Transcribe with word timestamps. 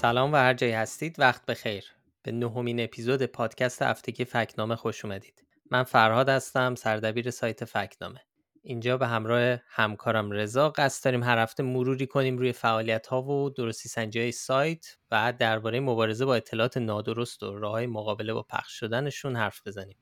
سلام 0.00 0.32
و 0.32 0.36
هر 0.36 0.54
جایی 0.54 0.72
هستید 0.72 1.16
وقت 1.18 1.46
بخیر. 1.46 1.84
به 2.22 2.32
نهمین 2.32 2.80
اپیزود 2.80 3.22
پادکست 3.22 3.82
هفتگی 3.82 4.24
فکنامه 4.24 4.76
خوش 4.76 5.04
اومدید. 5.04 5.44
من 5.70 5.82
فرهاد 5.82 6.28
هستم 6.28 6.74
سردبیر 6.74 7.30
سایت 7.30 7.64
فکنامه. 7.64 8.20
اینجا 8.62 8.96
به 8.96 9.06
همراه 9.06 9.58
همکارم 9.68 10.30
رضا 10.30 10.70
قصد 10.70 11.04
داریم 11.04 11.22
هر 11.22 11.38
هفته 11.38 11.62
مروری 11.62 12.06
کنیم 12.06 12.38
روی 12.38 12.52
فعالیت 12.52 13.06
ها 13.06 13.22
و 13.22 13.50
درستی 13.50 13.88
سنجی 13.88 14.32
سایت 14.32 14.96
و 15.10 15.32
درباره 15.38 15.80
مبارزه 15.80 16.24
با 16.24 16.34
اطلاعات 16.34 16.76
نادرست 16.76 17.42
و 17.42 17.58
راه 17.58 17.86
مقابله 17.86 18.32
با 18.32 18.42
پخش 18.42 18.72
شدنشون 18.72 19.36
حرف 19.36 19.66
بزنیم. 19.66 19.96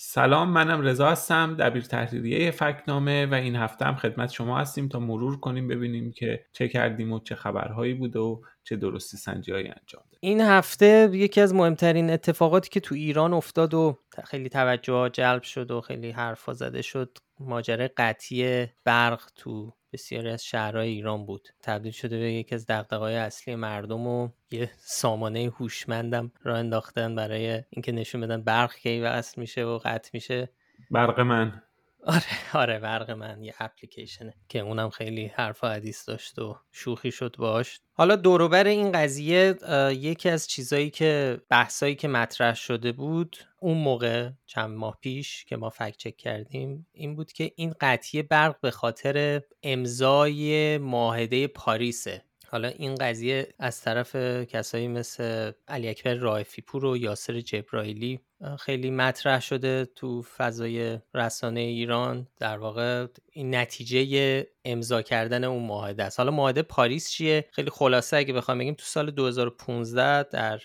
سلام 0.00 0.48
منم 0.50 0.80
رضا 0.80 1.10
هستم 1.10 1.56
دبیر 1.58 1.82
تحریریه 1.82 2.50
فکنامه 2.50 3.26
و 3.26 3.34
این 3.34 3.56
هفته 3.56 3.84
هم 3.84 3.94
خدمت 3.94 4.30
شما 4.30 4.58
هستیم 4.58 4.88
تا 4.88 5.00
مرور 5.00 5.40
کنیم 5.40 5.68
ببینیم 5.68 6.12
که 6.12 6.44
چه 6.52 6.68
کردیم 6.68 7.12
و 7.12 7.20
چه 7.20 7.34
خبرهایی 7.34 7.94
بود 7.94 8.16
و 8.16 8.42
چه 8.64 8.76
درستی 8.76 9.16
سنجی 9.16 9.52
انجام 9.52 9.72
داد 10.10 10.18
این 10.20 10.40
هفته 10.40 11.10
یکی 11.12 11.40
از 11.40 11.54
مهمترین 11.54 12.10
اتفاقاتی 12.10 12.70
که 12.70 12.80
تو 12.80 12.94
ایران 12.94 13.32
افتاد 13.32 13.74
و 13.74 13.98
خیلی 14.24 14.48
توجه 14.48 15.10
جلب 15.12 15.42
شد 15.42 15.70
و 15.70 15.80
خیلی 15.80 16.10
حرفا 16.10 16.52
زده 16.52 16.82
شد 16.82 17.18
ماجرای 17.40 17.88
قطعی 17.88 18.66
برق 18.84 19.22
تو 19.36 19.72
بسیاری 19.92 20.28
از 20.28 20.44
شهرهای 20.44 20.88
ایران 20.88 21.26
بود. 21.26 21.48
تبدیل 21.62 21.92
شده 21.92 22.18
به 22.18 22.32
یکی 22.32 22.54
از 22.54 22.66
دقدقای 22.66 23.16
اصلی 23.16 23.54
مردم 23.54 24.06
و 24.06 24.28
یه 24.50 24.70
سامانه 24.78 25.52
هوشمندم 25.58 26.32
را 26.42 26.56
انداختن 26.56 27.14
برای 27.14 27.62
اینکه 27.70 27.92
نشون 27.92 28.20
بدن 28.20 28.42
برق 28.42 28.74
کی 28.74 29.00
وصل 29.00 29.40
میشه 29.40 29.64
و 29.64 29.78
قطع 29.78 30.10
میشه. 30.12 30.48
برق 30.90 31.20
من. 31.20 31.62
آره 32.08 32.24
آره 32.54 32.78
برق 32.78 33.10
من 33.10 33.44
یه 33.44 33.54
اپلیکیشنه 33.58 34.34
که 34.48 34.58
اونم 34.58 34.90
خیلی 34.90 35.26
حرف 35.26 35.64
و 35.64 35.66
حدیث 35.66 36.08
داشت 36.08 36.38
و 36.38 36.56
شوخی 36.72 37.12
شد 37.12 37.36
باش. 37.38 37.80
حالا 37.92 38.16
دوروبر 38.16 38.66
این 38.66 38.92
قضیه 38.92 39.54
یکی 39.92 40.28
از 40.28 40.46
چیزایی 40.46 40.90
که 40.90 41.40
بحثایی 41.48 41.94
که 41.94 42.08
مطرح 42.08 42.54
شده 42.54 42.92
بود 42.92 43.36
اون 43.60 43.78
موقع 43.78 44.30
چند 44.46 44.70
ماه 44.70 44.98
پیش 45.00 45.44
که 45.44 45.56
ما 45.56 45.70
فکت 45.70 45.96
چک 45.96 46.16
کردیم 46.16 46.86
این 46.92 47.16
بود 47.16 47.32
که 47.32 47.52
این 47.56 47.74
قطعی 47.80 48.22
برق 48.22 48.60
به 48.60 48.70
خاطر 48.70 49.42
امضای 49.62 50.78
معاهده 50.78 51.46
پاریسه. 51.46 52.22
حالا 52.50 52.68
این 52.68 52.94
قضیه 52.94 53.48
از 53.58 53.80
طرف 53.80 54.16
کسایی 54.44 54.88
مثل 54.88 55.52
علی 55.68 55.88
اکبر 55.88 56.14
رائفی 56.14 56.62
پور 56.62 56.84
و 56.84 56.96
یاسر 56.96 57.40
جبرائیلی 57.40 58.20
خیلی 58.58 58.90
مطرح 58.90 59.40
شده 59.40 59.84
تو 59.84 60.22
فضای 60.22 60.98
رسانه 61.14 61.60
ایران. 61.60 62.26
در 62.36 62.58
واقع 62.58 63.06
این 63.32 63.54
نتیجه 63.54 64.46
امضا 64.64 65.02
کردن 65.02 65.44
اون 65.44 65.62
معاهده 65.62 66.04
است. 66.04 66.20
حالا 66.20 66.30
معاهده 66.30 66.62
پاریس 66.62 67.10
چیه؟ 67.10 67.48
خیلی 67.52 67.70
خلاصه 67.70 68.16
اگه 68.16 68.34
بخوام 68.34 68.58
بگیم 68.58 68.74
تو 68.74 68.84
سال 68.84 69.10
2015 69.10 70.22
در 70.22 70.60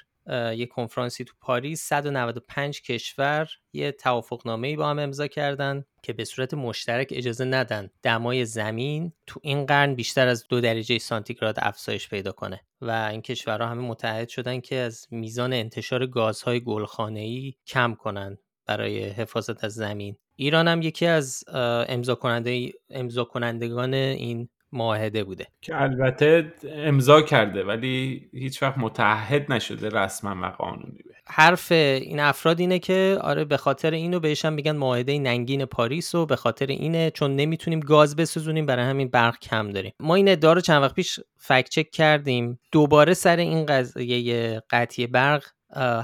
یه 0.54 0.66
کنفرانسی 0.66 1.24
تو 1.24 1.34
پاریس 1.42 1.82
195 1.84 2.82
کشور 2.82 3.50
یه 3.74 3.92
توافقنامه 3.92 4.68
ای 4.68 4.76
با 4.76 4.90
هم 4.90 5.00
امضا 5.00 5.28
کردن. 5.28 5.86
که 6.04 6.14
به 6.14 6.26
صورت 6.26 6.54
مشترک 6.54 7.08
اجازه 7.12 7.46
ندن 7.46 7.90
دمای 8.04 8.46
زمین 8.46 9.14
تو 9.28 9.40
این 9.44 9.66
قرن 9.66 9.96
بیشتر 9.96 10.28
از 10.28 10.48
دو 10.48 10.62
درجه 10.62 10.98
سانتیگراد 10.98 11.56
افزایش 11.58 12.10
پیدا 12.10 12.32
کنه 12.32 12.62
و 12.82 12.92
این 13.12 13.22
کشورها 13.22 13.68
همه 13.68 13.82
متحد 13.82 14.30
شدن 14.30 14.60
که 14.60 14.76
از 14.76 15.08
میزان 15.12 15.54
انتشار 15.54 16.08
گازهای 16.08 16.60
گلخانه‌ای 16.60 17.54
کم 17.68 17.95
کنن 17.95 18.38
برای 18.66 19.04
حفاظت 19.04 19.64
از 19.64 19.73
زمین. 19.73 20.16
ایران 20.36 20.67
هم 20.67 20.82
یکی 20.82 21.05
از 21.05 21.44
امضا 21.88 22.16
کننده 22.16 22.72
امضا 22.89 23.23
کنندگان 23.23 23.94
این 23.94 24.50
معاهده 24.73 25.23
بوده. 25.23 25.48
که 25.61 25.82
البته 25.82 26.54
امضا 26.76 27.22
کرده 27.22 27.64
ولی 27.64 28.30
هیچ 28.34 28.64
وقت 28.64 28.78
متحد 28.78 29.52
نشده 29.52 29.89
رسما 29.89 30.48
و 30.48 30.52
قانونی 30.52 31.00
به 31.06 31.14
حرف 31.28 31.72
این 31.72 32.20
افراد 32.20 32.60
اینه 32.60 32.80
که 32.80 33.17
آره 33.22 33.45
به 33.45 33.58
خاطر 33.58 33.92
اینو 33.92 34.20
بهشم 34.20 34.54
میگن 34.54 34.76
معاهده 34.76 35.20
ننگین 35.20 35.66
پاریس 35.66 36.16
و 36.16 36.26
به 36.26 36.36
خاطر 36.36 36.66
اینه 36.66 37.12
چون 37.12 37.36
نمی‌تونیم 37.36 37.80
گاز 37.80 38.16
بسوزونیم 38.16 38.66
برای 38.66 38.86
همین 38.86 39.08
برق 39.08 39.39
کم 39.39 39.72
داریم. 39.72 39.94
ما 40.00 40.16
این 40.16 40.30
ادعا 40.30 40.54
رو 40.54 40.62
چند 40.62 40.82
وقت 40.82 40.95
پیش 40.95 41.20
فکت 41.38 41.70
چک 41.70 41.92
کردیم. 41.92 42.60
دوباره 42.72 43.14
سر 43.14 43.38
این 43.38 43.66
قضیه 43.66 44.62
قطعی 44.70 45.08
برق 45.08 45.44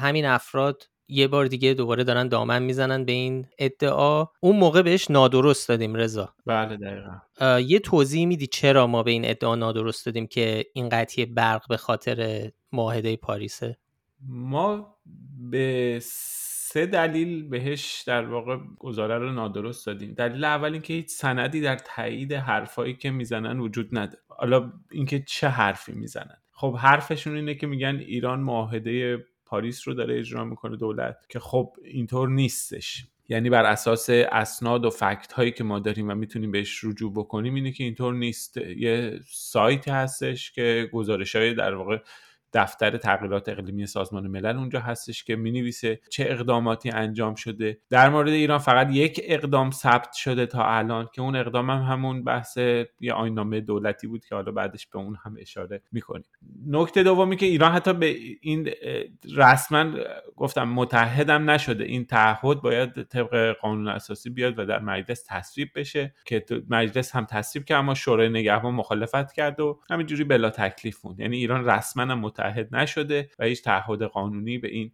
همین 0.01 0.25
افراد 0.25 0.83
یه 1.09 1.27
بار 1.27 1.45
دیگه 1.45 1.73
دوباره 1.73 2.03
دارن 2.03 2.27
دامن 2.27 2.63
می‌زنن 2.63 3.05
به 3.05 3.11
این 3.11 3.47
ادعا. 3.59 4.25
اون 4.39 4.55
موقع 4.55 4.81
بهش 4.81 5.11
نادرست 5.11 5.69
دادیم 5.69 5.95
رضا. 5.95 6.33
بله 6.45 6.77
دقیقا. 6.77 7.59
یه 7.59 7.79
توضیح 7.79 8.25
میدی 8.25 8.47
چرا 8.47 8.87
ما 8.87 9.03
به 9.03 9.11
این 9.11 9.29
ادعا 9.29 9.55
نادرست 9.55 10.05
دادیم 10.05 10.27
که 10.27 10.65
این 10.73 10.89
قطعی 10.89 11.25
برق 11.25 11.67
به 11.69 11.77
خاطر 11.77 12.49
معاهده 12.71 13.15
پاریسه؟ 13.15 13.77
ما 14.27 14.95
به 15.51 15.99
سه 16.01 16.85
دلیل 16.85 17.49
بهش 17.49 18.03
در 18.07 18.25
واقع 18.25 18.57
گزاره 18.79 19.17
رو 19.17 19.31
نادرست 19.31 19.85
دادیم. 19.85 20.13
دلیل 20.13 20.43
اول 20.43 20.73
اینکه 20.73 20.93
هیچ 20.93 21.09
سندی 21.09 21.61
در 21.61 21.77
تایید 21.95 22.33
حرفایی 22.33 22.93
که 22.93 23.11
می‌زنن 23.11 23.59
وجود 23.59 23.97
نداره 23.97 24.23
حالا 24.27 24.71
اینکه 24.91 25.23
چه 25.27 25.47
حرفی 25.47 25.91
می‌زنن. 25.91 26.37
خب 26.51 26.75
حرفشون 26.75 27.35
اینه 27.35 27.55
که 27.55 27.67
میگن 27.67 27.95
ایران 27.95 28.39
معاهده 28.39 29.17
پاریس 29.49 29.87
رو 29.87 29.93
داره 29.93 30.19
اجرا 30.19 30.45
می‌کنه 30.45 30.77
دولت 30.77 31.17
که 31.29 31.39
خب 31.39 31.75
اینطور 31.83 32.29
نیستش. 32.29 33.05
یعنی 33.29 33.49
بر 33.49 33.65
اساس 33.65 34.09
اسناد 34.31 34.85
و 34.85 34.89
فکت 34.89 35.31
هایی 35.33 35.51
که 35.51 35.63
ما 35.63 35.79
داریم 35.79 36.09
و 36.09 36.15
می‌تونیم 36.15 36.51
بهش 36.51 36.83
رجوع 36.83 37.13
بکنیم 37.13 37.55
اینه 37.55 37.71
که 37.71 37.83
اینطور 37.83 38.13
نیست. 38.13 38.57
یه 38.57 39.19
سایتی 39.27 39.91
هستش 39.91 40.51
که 40.51 40.89
گزارش 40.93 41.35
های 41.35 41.53
در 41.53 41.75
واقع 41.75 41.97
دفتر 42.53 42.97
تغییرات 42.97 43.49
اقلیمی 43.49 43.85
سازمان 43.85 44.27
ملل 44.27 44.57
اونجا 44.57 44.79
هستش 44.79 45.23
که 45.23 45.35
می 45.35 45.51
نویسه 45.51 45.99
چه 46.09 46.25
اقداماتی 46.29 46.89
انجام 46.89 47.35
شده. 47.35 47.77
در 47.89 48.09
مورد 48.09 48.29
ایران 48.29 48.57
فقط 48.59 48.87
یک 48.91 49.21
اقدام 49.23 49.71
ثبت 49.71 50.13
شده 50.13 50.45
تا 50.45 50.65
الان 50.65 51.09
که 51.13 51.21
اون 51.21 51.35
اقدام 51.35 51.69
هم 51.69 51.81
همون 51.81 52.23
بحث 52.23 52.57
یه 52.99 53.13
آینامه 53.13 53.61
دولتی 53.61 54.07
بود 54.07 54.25
که 54.25 54.35
حالا 54.35 54.51
بعدش 54.51 54.87
به 54.87 54.99
اون 54.99 55.17
هم 55.25 55.35
اشاره 55.39 55.81
می‌کنیم. 55.91 56.25
نکته 56.67 57.03
دومی 57.03 57.35
که 57.35 57.45
ایران 57.45 57.71
حتی 57.71 57.93
به 57.93 58.15
این 58.41 58.69
رسما 59.35 59.91
گفتم 60.35 60.69
متحدم 60.69 61.49
نشده. 61.49 61.83
این 61.83 62.05
تعهد 62.05 62.61
باید 62.61 63.03
طبق 63.03 63.55
قانون 63.61 63.87
اساسی 63.87 64.29
بیاد 64.29 64.59
و 64.59 64.65
در 64.65 64.79
مجلس 64.79 65.23
تصویب 65.27 65.69
بشه 65.75 66.13
که 66.25 66.45
مجلس 66.69 67.15
هم 67.15 67.25
تصویب 67.25 67.65
که 67.65 67.75
اما 67.75 67.93
شورای 67.93 68.29
نگهبان 68.29 68.73
مخالفت 68.73 69.31
کرد 69.33 69.59
و 69.59 69.79
همینجوری 69.89 70.23
بلا 70.23 70.49
تکلیف 70.49 71.05
موند. 71.05 71.19
یعنی 71.19 71.37
ایران 71.37 71.65
رسما 71.65 72.15
متحد 72.39 72.75
نشده 72.75 73.29
و 73.39 73.45
هیچ 73.45 73.63
تعهد 73.63 74.03
قانونی 74.03 74.57
به 74.57 74.67
این 74.67 74.91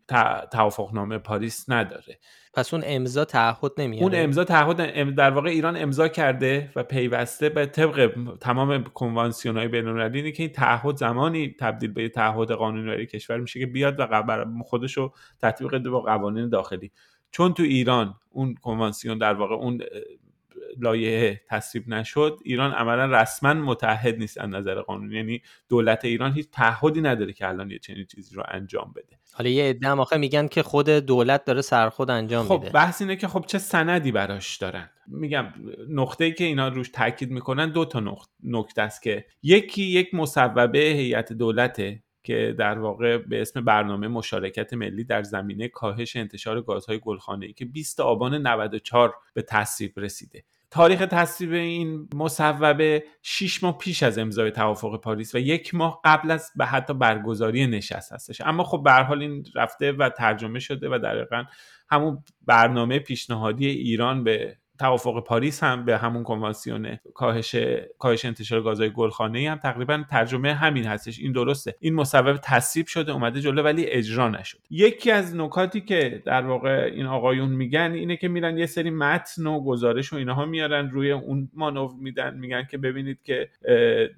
توافقنامه 0.52 1.18
پاریس 1.18 1.70
نداره. 1.70 2.20
پس 2.54 2.74
اون 2.74 2.84
امضا 2.86 3.26
تعهد 3.26 3.72
نمیاره؟ 3.78 4.04
اون 4.04 4.24
امضا 4.24 4.44
تعهد 4.44 5.16
در 5.16 5.32
واقع 5.32 5.50
ایران 5.50 5.78
امضا 5.78 6.08
کرده 6.08 6.72
و 6.76 6.84
پیوسته 6.84 7.50
به 7.50 7.66
طبق 7.66 8.12
تمام 8.42 8.84
کنوانسیون 8.84 9.58
های 9.58 9.68
بین‌المللی 9.68 10.32
که 10.32 10.44
این 10.44 10.52
تعهد 10.52 10.98
زمانی 10.98 11.56
تبدیل 11.60 11.92
به 11.92 12.10
تعهد 12.10 12.52
قانونی 12.52 12.88
برای 12.88 13.06
کشور 13.06 13.40
میشه 13.40 13.60
که 13.60 13.66
بیاد 13.66 13.96
و 14.00 14.46
خودش 14.66 14.98
رو 14.98 15.14
تطبیق 15.42 15.72
بده 15.72 15.90
با 15.90 16.00
قوانین 16.00 16.50
داخلی. 16.50 16.92
چون 17.32 17.54
تو 17.54 17.64
ایران 17.64 18.16
اون 18.30 18.56
کنوانسیون 18.56 19.18
در 19.18 19.34
واقع 19.34 19.56
اون 19.56 19.82
لایحه 20.80 21.42
تصویب 21.50 21.90
نشد 21.90 22.40
ایران 22.44 22.72
عملا 22.72 23.22
رسما 23.22 23.54
متحد 23.54 24.18
نیست 24.18 24.38
از 24.38 24.50
نظر 24.50 24.82
قانونی. 24.82 25.16
یعنی 25.16 25.42
دولت 25.70 26.06
ایران 26.06 26.34
هیچ 26.34 26.48
تعهدی 26.52 27.02
نداره 27.02 27.34
که 27.34 27.48
الان 27.48 27.72
یه 27.72 27.80
چنین 27.80 28.06
چیزی 28.06 28.36
رو 28.36 28.44
انجام 28.48 28.94
بده. 28.96 29.20
حالا 29.34 29.50
یه 29.50 29.64
عده 29.64 29.90
آخه 29.90 30.18
میگن 30.18 30.48
که 30.48 30.64
خود 30.64 30.90
دولت 30.90 31.46
داره 31.46 31.62
سرخود 31.62 32.10
انجام 32.10 32.46
خب 32.46 32.60
میده. 32.60 32.70
بحث 32.70 33.02
اینه 33.02 33.16
که 33.16 33.28
خب 33.28 33.46
چه 33.48 33.58
سندی 33.58 34.12
براش 34.12 34.58
دارن. 34.58 34.90
میگم 35.08 35.46
نقطه 35.90 36.24
ای 36.24 36.34
که 36.34 36.44
اینا 36.44 36.68
روش 36.68 36.90
تاکید 36.90 37.32
می‌کنن 37.32 37.72
دو 37.72 37.86
تا 37.86 38.18
نکته 38.44 38.82
است 38.82 39.02
که 39.02 39.26
یکی 39.44 39.84
یک 39.84 40.14
مصوبه 40.14 40.80
هیئت 40.80 41.34
دولته 41.34 42.04
که 42.24 42.56
در 42.60 42.80
واقع 42.80 43.18
به 43.18 43.42
اسم 43.42 43.66
برنامه 43.66 44.08
مشارکت 44.08 44.74
ملی 44.74 45.04
در 45.04 45.24
زمینه 45.24 45.68
کاهش 45.68 46.16
انتشار 46.16 46.62
گازهای 46.62 47.00
گلخانه‌ای 47.00 47.54
که 47.54 47.66
20 47.66 48.00
آبان 48.00 48.48
94 48.48 49.16
به 49.34 49.42
تصویب 49.42 50.00
رسیده. 50.00 50.44
تاریخ 50.76 51.00
تصویب 51.00 51.54
این 51.54 52.10
مصوبه 52.16 53.04
6 53.22 53.64
ماه 53.64 53.78
پیش 53.78 54.04
از 54.04 54.18
امضای 54.18 54.52
توافق 54.52 55.02
پاریس 55.02 55.36
و 55.36 55.38
یک 55.38 55.76
ماه 55.76 56.02
قبل 56.04 56.32
از 56.32 56.52
به 56.56 56.66
حتی 56.66 56.94
برگزاری 56.94 57.68
نشست 57.68 58.14
هستش. 58.14 58.42
اما 58.42 58.64
خب 58.64 58.82
به 58.84 58.92
حال 58.92 59.22
این 59.22 59.46
رفته 59.56 59.92
و 59.92 60.10
ترجمه 60.10 60.60
شده 60.60 60.90
و 60.90 61.00
دقیقا 61.04 61.44
همون 61.90 62.24
برنامه 62.42 63.00
پیشنهادی 63.00 63.68
ایران 63.68 64.24
به 64.24 64.58
توافق 64.80 65.24
پاریس 65.24 65.64
هم 65.64 65.86
به 65.86 65.98
همون 65.98 66.24
کنوانسیون 66.24 67.00
کاهش 67.14 67.56
کاهش 68.00 68.26
انتشار 68.26 68.62
گازهای 68.62 68.90
گلخانه‌ای 68.90 69.48
هم 69.48 69.58
تقریبا 69.58 70.04
ترجمه 70.10 70.54
همین 70.54 70.86
هستش. 70.86 71.20
این 71.20 71.32
درسته. 71.32 71.76
این 71.80 71.96
مصوبه 71.96 72.40
تصویب 72.44 72.88
شده 72.88 73.12
اومده 73.12 73.42
جلو 73.42 73.64
ولی 73.64 73.86
اجرا 73.86 74.30
نشد. 74.30 74.58
یکی 74.70 75.12
از 75.12 75.36
نکاتی 75.36 75.82
که 75.82 76.22
در 76.26 76.42
واقع 76.42 76.92
این 76.94 77.06
آقایون 77.06 77.50
میگن 77.50 77.92
اینه 77.92 78.18
که 78.18 78.28
میرن 78.28 78.58
یه 78.58 78.66
سری 78.66 78.90
متن 78.90 79.48
و 79.48 79.64
گزارش 79.64 80.14
و 80.14 80.16
اینها 80.16 80.46
میارن 80.46 80.90
روی 80.90 81.12
اون 81.12 81.50
مانور 81.54 81.92
میدن 82.00 82.38
میگن 82.38 82.68
که 82.72 82.78
ببینید 82.78 83.20
که 83.24 83.50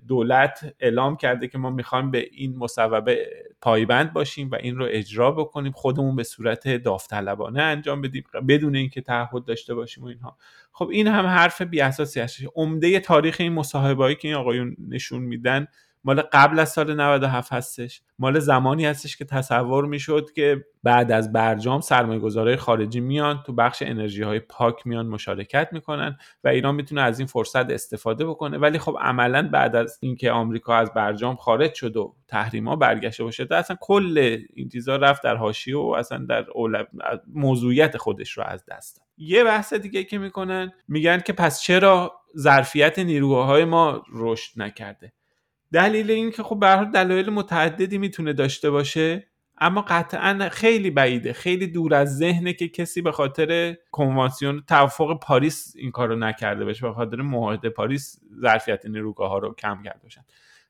دولت 0.07 0.74
اعلام 0.80 1.18
کرده 1.18 1.48
که 1.48 1.57
ما 1.57 1.69
می‌خوایم 1.69 2.12
به 2.12 2.27
این 2.31 2.57
مصوبه 2.57 3.27
پایبند 3.62 4.13
باشیم 4.13 4.50
و 4.51 4.56
این 4.56 4.75
رو 4.75 4.88
اجرا 4.89 5.31
بکنیم 5.31 5.71
خودمون 5.71 6.15
به 6.15 6.24
صورت 6.24 6.68
داوطلبانه 6.68 7.62
انجام 7.62 8.01
بدیم 8.01 8.24
بدون 8.48 8.75
اینکه 8.75 9.01
تعهد 9.01 9.45
داشته 9.45 9.75
باشیم 9.75 10.04
و 10.04 10.07
اینها. 10.07 10.38
خب 10.71 10.89
این 10.92 11.07
هم 11.07 11.25
حرف 11.25 11.62
بی 11.62 11.81
اساسی 11.81 12.19
هستش. 12.19 12.48
عمده 12.56 13.00
تاریخ 13.00 13.36
این 13.39 13.54
مصاحبه‌ای 13.54 14.15
که 14.15 14.27
این 14.27 14.38
آقایون 14.38 14.75
نشون 14.88 15.21
میدن 15.21 15.68
مال 16.07 16.21
قبل 16.21 16.59
از 16.59 16.69
سال 16.69 16.95
97 16.95 17.54
هستش. 17.54 18.01
مال 18.19 18.39
زمانی 18.39 18.86
هستش 18.86 19.18
که 19.18 19.25
تصور 19.25 19.86
می‌شد 19.86 20.31
که 20.36 20.65
بعد 20.83 21.12
از 21.12 21.31
برجام 21.31 21.81
سرمایه 21.81 22.57
خارجی 22.57 23.00
میان 23.00 23.44
تو 23.45 23.54
بخش 23.54 23.83
انرژی 23.86 24.24
های 24.24 24.39
پاک 24.39 24.88
میان 24.88 25.07
مشارکت 25.07 25.69
می‌کنن 25.71 26.18
و 26.44 26.48
ایران 26.48 26.75
می‌تونه 26.75 27.01
از 27.01 27.19
این 27.19 27.27
فرصت 27.27 27.71
استفاده 27.71 28.25
بکنه. 28.25 28.57
ولی 28.57 28.80
خب 28.80 28.98
عملا 29.01 29.50
بعد 29.54 29.75
از 29.75 29.98
اینکه 30.01 30.31
آمریکا 30.31 30.75
از 30.75 30.94
برجام 30.94 31.36
خارج 31.36 31.74
شد 31.74 31.98
و 31.98 32.15
تحریما 32.27 32.75
برگشته 32.75 33.24
باشه 33.24 33.48
اصلا 33.51 33.77
کل 33.81 34.38
این 34.54 34.69
چیزا 34.69 34.95
رفت 34.95 35.24
در 35.24 35.36
حاشیه 35.36 35.77
و 35.77 35.95
اصلا 35.98 36.25
در 36.30 36.45
موضوعیت 37.33 37.98
خودش 37.98 38.31
رو 38.31 38.44
از 38.44 38.65
دست 38.65 39.01
یه 39.18 39.44
بحث 39.44 39.74
دیگه 39.74 40.04
که 40.04 40.18
می‌کنن 40.18 40.71
میگن 40.88 41.19
که 41.19 41.33
پس 41.33 41.62
چرا 41.62 42.13
ظرفیت 42.38 43.00
نیروهای 43.00 43.65
ما 43.65 44.04
رشد 44.13 44.62
نکرده؟ 44.62 45.13
دلیل 45.74 46.12
این 46.12 46.31
که 46.31 46.44
خب 46.44 46.60
به 46.60 46.90
دلایل 46.94 47.30
متعددی 47.30 47.98
می‌تونه 47.98 48.34
داشته 48.34 48.69
باشه 48.69 49.28
اما 49.58 49.81
قطعا 49.81 50.50
خیلی 50.52 50.92
بعیده 50.92 51.34
خیلی 51.34 51.68
دور 51.68 51.94
از 51.94 52.18
ذهنه 52.18 52.54
که 52.54 52.68
کسی 52.68 53.02
به 53.02 53.12
خاطر 53.12 53.78
کنوانسیون 53.92 54.64
توافق 54.68 55.19
پاریس 55.19 55.74
این 55.78 55.92
کارو 55.92 56.16
نکرده 56.16 56.66
باشه 56.66 56.88
به 56.88 56.94
خاطر 56.94 57.22
معاهده 57.22 57.69
پاریس 57.69 58.19
ظرفیت 58.42 58.86
نیروگاه 58.86 59.30
ها 59.30 59.38
رو 59.38 59.54
کم 59.54 59.84
کرده 59.84 60.00
باشن. 60.04 60.22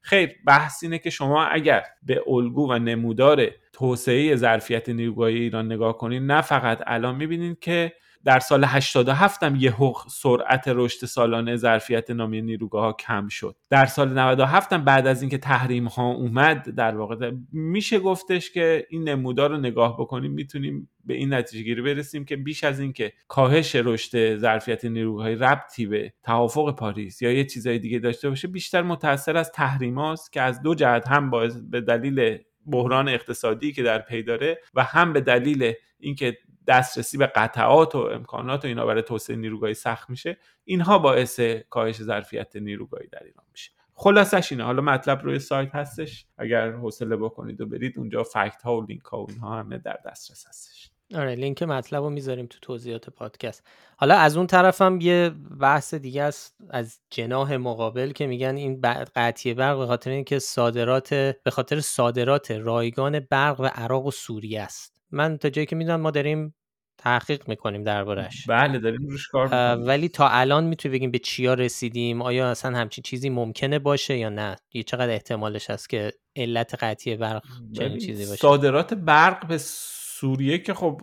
خیر 0.02 0.36
بحث 0.46 0.84
اینه 0.84 1.00
که 1.00 1.10
شما 1.10 1.46
اگر 1.46 1.84
به 2.04 2.24
الگو 2.28 2.72
و 2.72 2.80
نمودار 2.80 3.48
توسعه 3.74 4.36
ظرفیت 4.36 4.90
نیروگاهی 4.90 5.38
ایران 5.40 5.66
نگاه 5.66 5.98
کنید 5.98 6.24
نه 6.24 6.42
فقط 6.42 6.82
الان 6.86 7.16
می‌بینید 7.16 7.60
که 7.60 7.94
در 8.28 8.40
سال 8.40 8.64
87 8.64 9.44
هم 9.44 9.56
یه 9.56 9.74
سرعت 10.10 10.64
رشد 10.68 11.06
سالانه 11.06 11.56
ظرفیت 11.56 12.12
نامی 12.12 12.42
نیروگاه 12.42 12.84
ها 12.84 12.94
کم 12.94 13.28
شد. 13.28 13.56
در 13.70 13.86
سال 13.86 14.20
97 14.20 14.74
هم 14.74 14.84
بعد 14.86 15.08
از 15.08 15.22
اینکه 15.22 15.38
تحریم 15.38 15.88
ها 15.88 16.12
اومد 16.12 16.76
در 16.76 16.98
واقع 16.98 17.32
میشه 17.52 18.00
گفتش 18.00 18.52
که 18.52 18.88
این 18.90 19.10
نمودار 19.10 19.50
رو 19.50 19.58
نگاه 19.58 19.98
بکنیم 19.98 20.32
می‌تونیم 20.32 20.90
به 21.06 21.14
این 21.14 21.34
نتیجه 21.34 21.64
گیری 21.64 21.82
برسیم 21.82 22.26
که 22.26 22.36
بیش 22.36 22.64
از 22.64 22.80
اینکه 22.80 23.14
کاهش 23.28 23.76
رشد 23.76 24.38
ظرفیت 24.38 24.86
نیروهای 24.86 25.36
ربطی 25.36 25.86
به 25.86 26.14
توافق 26.24 26.76
پاریس 26.76 27.22
یا 27.22 27.32
یه 27.32 27.46
چیزای 27.46 27.80
دیگه 27.80 28.00
داشته 28.00 28.30
باشه 28.30 28.48
بیشتر 28.48 28.82
متاثر 28.82 29.38
از 29.38 29.52
تحریماست 29.52 30.34
که 30.34 30.42
از 30.42 30.62
دو 30.62 30.76
جهت 30.76 31.08
هم 31.08 31.30
باعث 31.30 31.54
به 31.56 31.82
دلیل 31.82 32.38
بحران 32.72 33.10
اقتصادی 33.10 33.72
که 33.72 33.84
در 33.84 34.00
پی 34.00 34.24
داره 34.24 34.60
و 34.74 34.84
هم 34.84 35.14
به 35.14 35.22
دلیل 35.22 35.74
اینکه 36.00 36.38
دسترسی 36.68 37.18
به 37.18 37.28
قطعات 37.28 37.96
و 37.96 37.98
امکانات 37.98 38.66
و 38.66 38.68
اینا 38.68 38.86
برای 38.86 39.02
توسعه 39.02 39.36
نیروگاهی 39.36 39.74
سخت 39.74 40.10
میشه 40.10 40.38
اینها 40.64 41.00
باعث 41.00 41.40
کاهش 41.70 42.02
ظرفیت 42.02 42.56
نیروگاهی 42.56 43.08
در 43.08 43.24
ایران 43.24 43.46
میشه. 43.52 43.72
خلاصش 43.94 44.52
اینه. 44.52 44.64
حالا 44.64 44.82
مطلب 44.82 45.22
روی 45.22 45.40
سایت 45.40 45.76
هستش. 45.76 46.26
اگر 46.38 46.72
حوصله 46.72 47.18
بکنید 47.18 47.62
و 47.62 47.66
برید 47.66 47.98
اونجا 47.98 48.24
fact 48.24 48.62
ها 48.62 48.78
و 48.78 48.86
لینک 48.86 49.04
ها 49.04 49.24
و 49.24 49.26
اینها 49.30 49.60
همه 49.60 49.78
در 49.78 50.00
دسترس 50.06 50.48
هستش. 50.48 50.92
آره 51.16 51.36
لینک 51.36 51.64
مطلب 51.64 52.04
رو 52.04 52.10
می‌ذاریم 52.10 52.46
تو 52.46 52.60
توضیحات 52.62 53.10
پادکست. 53.10 53.68
حالا 53.98 54.18
از 54.18 54.38
اون 54.38 54.48
طرفم 54.48 55.00
یه 55.02 55.32
بحث 55.60 55.94
دیگه 55.94 56.24
است 56.24 56.56
از 56.70 57.00
جناح 57.10 57.56
مقابل 57.56 58.12
که 58.12 58.28
میگن 58.28 58.56
این 58.56 58.82
قطعی 59.16 59.54
برق 59.54 59.78
به 59.78 59.86
خاطر 59.86 60.10
اینکه 60.10 60.40
صادرات 60.40 61.14
به 61.14 61.52
خاطر 61.52 61.80
صادرات 61.80 62.52
رایگان 62.52 63.20
برق 63.20 63.60
و 63.60 63.66
عراق 63.66 64.06
و 64.06 64.12
سوریه 64.12 64.62
است. 64.62 64.97
من 65.12 65.38
تا 65.38 65.50
جایی 65.50 65.66
که 65.66 65.76
می‌دونم 65.76 66.02
ما 66.02 66.12
داریم 66.12 66.56
تحقیق 66.98 67.50
می‌کنیم 67.50 67.84
دربارش. 67.84 68.48
بله 68.48 68.80
داریم 68.80 69.08
روش 69.08 69.28
کار 69.28 69.48
ولی 69.76 70.10
تا 70.10 70.30
الان 70.30 70.64
می‌تونی 70.64 70.96
بگیم 70.96 71.12
به 71.12 71.20
چیا 71.20 71.54
رسیدیم 71.54 72.22
آیا 72.22 72.50
اصلا 72.50 72.78
همچین 72.78 73.02
چیزی 73.02 73.30
ممکنه 73.30 73.80
باشه 73.80 74.18
یا 74.18 74.30
نه؟ 74.30 74.56
یه 74.74 74.84
چقدر 74.84 75.10
احتمالش 75.10 75.70
هست 75.70 75.90
که 75.90 76.14
علت 76.36 76.84
قطعی 76.84 77.16
برق 77.16 77.44
چنین 77.74 77.98
چیزی 77.98 78.26
باشه؟ 78.26 78.42
صادرات 78.42 78.94
برق 78.94 79.48
به 79.48 79.58
سوریه 79.58 80.58
که 80.58 80.74
خب 80.74 81.02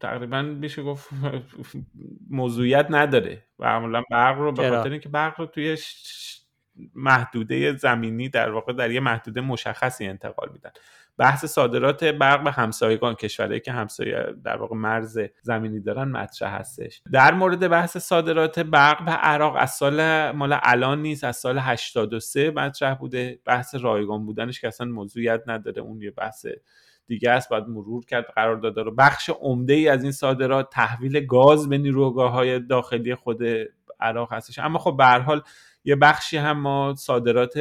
تقریبا 0.00 0.42
میشه 0.42 0.82
گفت 0.82 1.08
موضوعیت 2.30 2.86
نداره 2.90 3.44
و 3.58 3.64
عملا 3.64 4.02
برق 4.10 4.38
رو 4.38 4.52
به 4.52 4.70
خاطر 4.70 4.90
اینکه 4.90 5.08
برق 5.08 5.40
رو 5.40 5.46
توی 5.46 5.76
محدوده 6.94 7.76
زمینی 7.76 8.28
در 8.28 8.50
واقع 8.50 8.72
در 8.72 8.90
یه 8.90 9.00
محدوده 9.00 9.40
مشخصی 9.40 10.06
انتقال 10.06 10.48
میدن. 10.52 10.70
بحث 11.20 11.44
صادرات 11.44 12.04
برق 12.04 12.44
به 12.44 12.50
همسایگان 12.50 13.14
کشورهایی 13.14 13.60
که 13.60 13.72
همسایه 13.72 14.26
در 14.44 14.56
واقع 14.56 14.76
مرز 14.76 15.18
زمینی 15.42 15.80
دارن 15.80 16.08
مطرح 16.08 16.54
هستش. 16.54 17.02
در 17.12 17.34
مورد 17.34 17.68
بحث 17.68 17.96
صادرات 17.96 18.58
برق 18.58 19.04
به 19.04 19.10
عراق 19.10 19.56
از 19.58 19.70
سال 19.70 20.30
مال 20.30 20.58
الان 20.62 21.02
نیست 21.02 21.24
از 21.24 21.36
سال 21.36 21.58
83 21.58 22.50
مطرح 22.50 22.94
بوده. 22.94 23.38
بحث 23.44 23.74
رایگان 23.74 24.26
بودنش 24.26 24.60
که 24.60 24.68
اصلا 24.68 24.86
موضوعیت 24.86 25.42
نداره. 25.46 25.82
اون 25.82 26.02
یه 26.02 26.10
بحث 26.10 26.46
دیگه 27.06 27.30
است. 27.30 27.48
باید 27.48 27.64
مرور 27.68 28.04
کرد 28.04 28.26
قرار 28.34 28.56
داده 28.56 28.82
رو 28.82 28.94
بخش 28.94 29.30
عمده 29.30 29.72
ای 29.72 29.88
از 29.88 30.02
این 30.02 30.12
صادرات 30.12 30.70
تحویل 30.70 31.26
گاز 31.26 31.68
به 31.68 31.78
نیروگاه 31.78 32.32
های 32.32 32.60
داخلی 32.60 33.14
خود 33.14 33.42
عراق 34.00 34.32
هستش. 34.32 34.58
اما 34.58 34.78
خب 34.78 34.94
به 34.98 35.04
حال 35.04 35.42
یه 35.84 35.96
بخشی 35.96 36.36
هم 36.36 36.60
ما 36.60 36.94
صادرات 36.98 37.58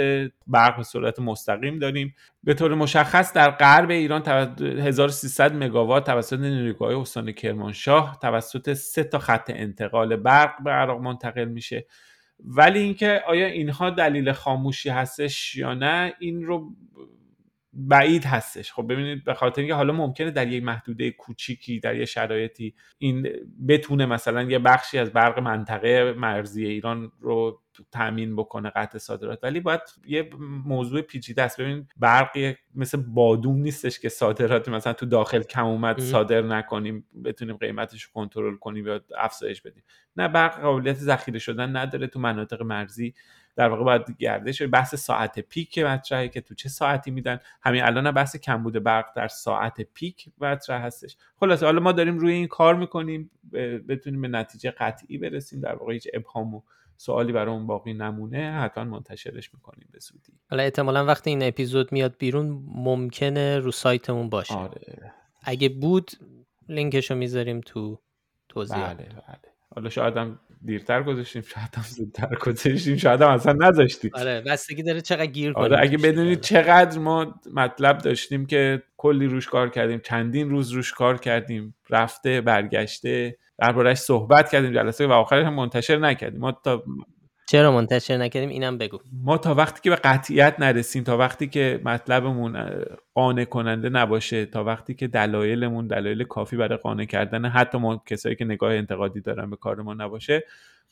برق 0.48 0.78
به 0.78 0.84
صورت 0.84 1.20
مستقیم 1.20 1.80
داریم. 1.80 2.16
به 2.44 2.54
طور 2.54 2.76
مشخص 2.76 3.34
در 3.34 3.52
غرب 3.52 3.90
ایران 3.90 4.22
1300 4.62 5.56
مگاوات 5.56 6.06
توسط 6.06 6.40
نیروگاه 6.40 7.02
استان 7.02 7.32
کرمانشاه 7.32 8.18
توسط 8.22 8.74
سه 8.74 9.04
تا 9.04 9.20
خط 9.20 9.52
انتقال 9.56 10.16
برق 10.16 10.64
به 10.64 10.72
عراق 10.72 11.02
منتقل 11.02 11.46
میشه. 11.46 11.86
ولی 12.40 12.80
اینکه 12.80 13.24
آیا 13.28 13.46
اینها 13.46 13.90
دلیل 13.90 14.32
خاموشی 14.32 14.90
هستش 14.90 15.56
یا 15.56 15.74
نه 15.74 16.14
این 16.20 16.44
رو 16.44 16.76
بعید 17.74 18.26
هستش. 18.26 18.74
خب 18.74 18.94
ببینید 18.94 19.24
به 19.24 19.34
خاطر 19.34 19.62
اینکه 19.62 19.76
حالا 19.76 19.94
ممکنه 19.94 20.32
در 20.32 20.48
یک 20.48 20.64
محدوده 20.64 21.12
کوچیکی 21.12 21.80
در 21.80 21.96
یه 21.96 22.06
شرایطی 22.06 22.76
این 22.98 23.28
بتونه 23.68 24.06
مثلا 24.06 24.44
یه 24.44 24.60
بخشی 24.60 24.98
از 24.98 25.14
برق 25.14 25.40
منطقه 25.40 26.14
مرزی 26.18 26.66
ایران 26.66 27.12
رو 27.20 27.62
تامین 27.92 28.36
بکنه 28.36 28.70
قطع 28.70 28.98
صادرات. 28.98 29.40
ولی 29.44 29.60
باید 29.60 29.82
یه 30.06 30.30
موضوع 30.66 31.02
پیچیده 31.02 31.42
است. 31.42 31.62
ببین 31.62 31.88
برق 31.98 32.56
مثل 32.76 32.98
بادوم 32.98 33.58
نیستش 33.58 34.00
که 34.00 34.10
صادرات 34.10 34.70
مثلا 34.70 34.94
تو 34.94 35.06
داخل 35.06 35.44
کم 35.44 35.66
اومد 35.66 36.00
صادر 36.00 36.42
نکنیم 36.42 37.06
بتونیم 37.26 37.58
قیمتش 37.58 38.04
رو 38.04 38.10
کنترل 38.14 38.56
کنیم 38.56 38.88
یا 38.88 39.02
افزایش 39.18 39.62
بدیم. 39.62 39.84
نه 40.18 40.28
برق 40.28 40.62
قابلیت 40.62 40.96
ذخیره 40.96 41.40
شدن 41.40 41.76
نداره 41.76 42.08
تو 42.08 42.20
مناطق 42.20 42.62
مرزی. 42.62 43.14
در 43.56 43.70
واقع 43.70 43.84
باید 43.84 44.18
گردش 44.20 44.62
بحث 44.62 44.96
ساعت 44.96 45.40
پیک 45.40 45.80
مطرحه 45.80 46.28
که 46.28 46.42
تو 46.42 46.56
چه 46.56 46.70
ساعتی 46.70 47.12
میدن. 47.12 47.40
همین 47.62 47.84
الان 47.84 48.12
بحث 48.12 48.36
کمبود 48.36 48.84
برق 48.84 49.06
در 49.16 49.28
ساعت 49.28 49.82
پیک 49.82 50.30
مطرح 50.42 50.86
هستش. 50.86 51.18
خلاصه 51.40 51.66
حالا 51.66 51.80
ما 51.80 51.92
داریم 51.92 52.18
روی 52.18 52.34
این 52.34 52.48
کار 52.48 52.76
می‌کنیم. 52.76 53.32
بتونیم 53.88 54.22
به 54.22 54.28
نتیجه 54.28 54.72
قطعی 54.72 55.18
برسیم. 55.18 55.62
در 55.62 55.76
واقع 55.76 55.94
هیچ 55.94 56.08
ابهام 56.14 56.56
و 56.56 56.62
سوالی 57.02 57.34
برای 57.34 57.54
اون 57.54 57.68
باقی 57.68 57.94
نمونه 57.94 58.52
حتما 58.52 58.84
منتشرش 58.84 59.54
می‌کنیم 59.54 59.88
به 59.92 60.00
زودی. 60.00 60.34
حالا 60.50 60.64
احتمالا 60.64 61.06
وقتی 61.06 61.30
این 61.30 61.44
اپیزود 61.44 61.92
میاد 61.92 62.16
بیرون 62.18 62.64
ممکنه 62.68 63.60
رو 63.60 63.72
سایتمون 63.72 64.30
باشه. 64.30 64.54
آره. 64.54 65.14
اگه 65.44 65.70
بود 65.70 66.12
لینکشو 66.70 67.16
می‌ذاریم 67.16 67.62
تو 67.62 68.00
توضیح 68.50 68.78
بله 68.78 68.94
بله. 68.94 69.40
حالا 69.76 69.90
شاید 69.90 70.18
هم 70.18 70.40
دیرتر 70.66 71.04
گذاشتیم 71.04 71.42
شاید 71.42 71.76
هم 71.76 71.84
زودتر 71.84 72.36
گذاشتیم 72.36 72.98
شاید 72.98 73.22
هم 73.22 73.30
اصلا 73.30 73.54
نذاشتیم. 73.54 74.12
آره 74.14 74.42
بستگی 74.42 74.84
داره 74.84 75.02
چقدر 75.02 75.26
گیر 75.26 75.54
آره 75.56 75.78
اگه 75.80 75.98
بدونید 75.98 76.42
چقدر 76.42 77.00
ما 77.00 77.42
مطلب 77.54 77.98
داشتیم 77.98 78.46
که 78.46 78.84
کلی 78.98 79.26
روش 79.26 79.48
کار 79.48 79.70
کردیم 79.70 80.00
چندین 80.00 80.50
روز 80.50 80.72
روش 80.72 80.94
کار 80.94 81.18
کردیم 81.18 81.76
رفته 81.90 82.42
برگشته. 82.42 83.38
دربارهش 83.62 83.98
صحبت 83.98 84.52
کردیم 84.52 84.74
جلسه 84.74 85.08
و 85.08 85.12
آخرش 85.12 85.46
هم 85.46 85.54
منتشر 85.54 85.98
نکردیم. 85.98 86.40
ما 86.40 86.52
تا 86.52 86.84
چرا 87.50 87.72
منتشر 87.72 88.18
نکردیم؟ 88.18 88.50
اینم 88.50 88.78
بگو. 88.78 89.00
ما 89.24 89.38
تا 89.38 89.56
وقتی 89.56 89.82
که 89.82 89.90
به 89.90 89.96
قطعیت 89.96 90.56
نرسیم 90.60 91.04
تا 91.04 91.18
وقتی 91.18 91.48
که 91.48 91.82
مطلبمون 91.86 92.66
قانع 93.14 93.44
کننده 93.44 93.90
نباشه 93.90 94.46
تا 94.46 94.64
وقتی 94.64 94.94
که 94.94 95.08
دلایلمون 95.08 95.88
دلایل 95.88 96.24
کافی 96.24 96.58
برای 96.58 96.78
قانع 96.78 97.06
کردن 97.06 97.46
حتی 97.46 97.78
ما 97.78 98.04
کسایی 98.06 98.36
که 98.36 98.46
نگاه 98.46 98.74
انتقادی 98.74 99.22
دارن 99.22 99.50
به 99.50 99.56
کار 99.56 99.82
ما 99.82 99.94
نباشه 99.94 100.44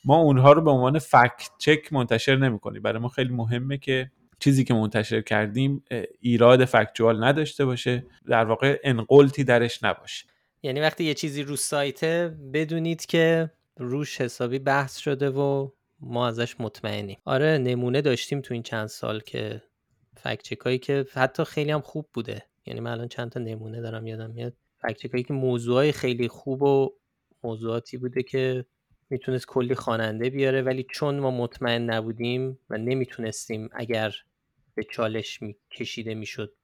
ما 0.04 0.16
اونها 0.16 0.52
رو 0.52 0.62
به 0.62 0.70
عنوان 0.70 0.98
فکت 0.98 1.50
چک 1.58 1.92
منتشر 1.92 2.36
نمی‌کنیم. 2.36 2.82
برای 2.82 2.98
ما 2.98 3.08
خیلی 3.08 3.34
مهمه 3.34 3.78
که 3.78 4.10
چیزی 4.38 4.64
که 4.64 4.74
منتشر 4.74 5.20
کردیم 5.20 5.84
ایراد 6.20 6.64
فکتوال 6.64 7.24
نداشته 7.24 7.64
باشه 7.64 8.04
در 8.26 8.44
واقع 8.44 8.80
انقلتی 8.84 9.44
درش 9.44 9.84
نباشه. 9.84 10.26
یعنی 10.68 10.80
وقتی 10.80 11.04
یه 11.04 11.14
چیزی 11.14 11.42
رو 11.42 11.56
سایته 11.56 12.36
بدونید 12.52 13.06
که 13.06 13.50
روش 13.76 14.20
حسابی 14.20 14.58
بحث 14.58 14.96
شده 14.96 15.30
و 15.30 15.70
ما 16.00 16.28
ازش 16.28 16.60
مطمئنیم. 16.60 17.18
آره 17.24 17.58
نمونه 17.58 18.00
داشتیم 18.00 18.40
تو 18.40 18.54
این 18.54 18.62
چند 18.62 18.86
سال 18.86 19.20
که 19.20 19.62
فکت 20.16 20.62
هایی 20.62 20.78
که 20.78 21.06
حتی 21.12 21.44
خیلی 21.44 21.70
هم 21.70 21.80
خوب 21.80 22.08
بوده. 22.12 22.42
یعنی 22.66 22.80
من 22.80 22.90
الان 22.90 23.08
چند 23.08 23.30
تا 23.30 23.40
نمونه 23.40 23.80
دارم 23.80 24.06
یادم 24.06 24.30
میاد. 24.30 24.52
فکت 24.82 25.12
هایی 25.12 25.24
که 25.24 25.32
موضوعای 25.32 25.92
خیلی 25.92 26.28
خوب 26.28 26.62
و 26.62 26.92
موضوعاتی 27.42 27.96
بوده 27.96 28.22
که 28.22 28.64
می‌تونست 29.10 29.46
کلی 29.46 29.74
خواننده 29.74 30.30
بیاره 30.30 30.62
ولی 30.62 30.86
چون 30.90 31.18
ما 31.18 31.30
مطمئن 31.30 31.82
نبودیم 31.90 32.58
و 32.70 32.78
نمی‌تونستیم 32.78 33.68
اگر 33.72 34.14
به 34.74 34.82
چالش 34.90 35.42
می 35.42 35.56
کشیده 35.70 36.14
می‌شد 36.14 36.54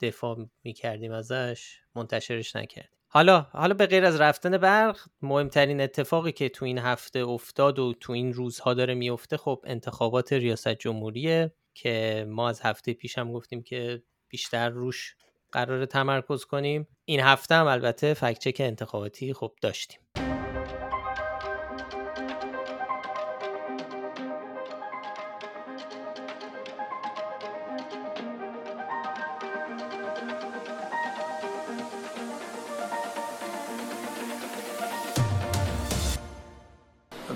دفاع 0.00 0.48
می‌کردیم 0.64 1.12
ازش 1.12 1.78
منتشرش 1.94 2.56
نکردیم. 2.56 3.01
حالا 3.14 3.46
حالا 3.52 3.74
به 3.74 3.86
غیر 3.86 4.04
از 4.04 4.20
رفتن 4.20 4.58
برق 4.58 4.98
مهمترین 5.22 5.80
اتفاقی 5.80 6.32
که 6.32 6.48
تو 6.48 6.64
این 6.64 6.78
هفته 6.78 7.18
افتاد 7.18 7.78
و 7.78 7.94
تو 8.00 8.12
این 8.12 8.32
روزها 8.32 8.74
داره 8.74 8.94
میفته 8.94 9.36
خب 9.36 9.64
انتخابات 9.66 10.32
ریاست 10.32 10.68
جمهوریه 10.68 11.54
که 11.74 12.26
ما 12.28 12.48
از 12.48 12.60
هفته 12.60 12.92
پیش 12.92 13.18
هم 13.18 13.32
گفتیم 13.32 13.62
که 13.62 14.02
بیشتر 14.28 14.68
روش 14.68 15.16
قرار 15.52 15.86
تمرکز 15.86 16.44
کنیم. 16.44 16.88
این 17.04 17.20
هفته 17.20 17.54
هم 17.54 17.66
البته 17.66 18.14
فکچک 18.14 18.56
انتخاباتی 18.60 19.32
خب 19.32 19.52
داشتیم. 19.62 20.00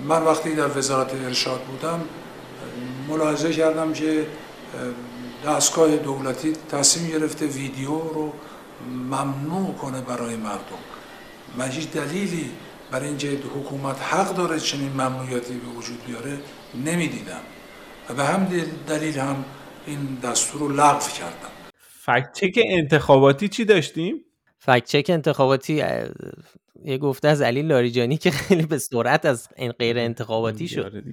من 0.07 0.23
وقتی 0.23 0.55
در 0.55 0.77
وزارت 0.77 1.13
ارشاد 1.13 1.61
بودم 1.61 2.01
ملاحظه 3.07 3.53
کردم 3.53 3.93
که 3.93 4.27
دستگاه 5.45 5.95
دولتی 5.95 6.53
تصمیم 6.71 7.19
گرفته 7.19 7.45
ویدیو 7.45 7.89
رو 7.89 8.33
ممنوع 8.91 9.73
کنه 9.73 10.01
برای 10.01 10.35
مردم. 10.35 10.79
من 11.57 11.69
هیچ 11.69 11.91
دلیلی 11.91 12.49
برای 12.91 13.07
اینکه 13.07 13.29
حکومت 13.29 14.01
حق 14.01 14.35
داره 14.35 14.59
چنین 14.59 14.89
ممنوعیتی 14.89 15.53
به 15.53 15.67
وجود 15.77 16.05
بیاره 16.05 16.37
نمی‌دیدم. 16.85 17.41
و 18.09 18.13
به 18.13 18.23
هم 18.23 18.47
دلیل 18.87 19.19
هم 19.19 19.45
این 19.87 20.17
دستور 20.23 20.61
رو 20.61 20.69
لغو 20.69 21.09
کردم. 21.09 21.51
فکت 22.05 22.33
چک 22.33 22.59
انتخاباتی 22.65 23.47
چی 23.47 23.65
داشتیم؟ 23.65 24.23
فکت 24.59 24.85
چک 24.85 25.05
انتخاباتی 25.09 25.83
یه 26.83 26.97
گفته 26.97 27.27
از 27.27 27.41
علی 27.41 27.61
لاریجانی 27.61 28.17
که 28.17 28.31
خیلی 28.31 28.65
به 28.65 28.77
سرعت 28.77 29.25
از 29.25 29.49
این 29.57 29.71
غیر 29.71 29.97
انتخاباتی 29.97 30.67
شد. 30.67 30.79
آره 30.79 31.03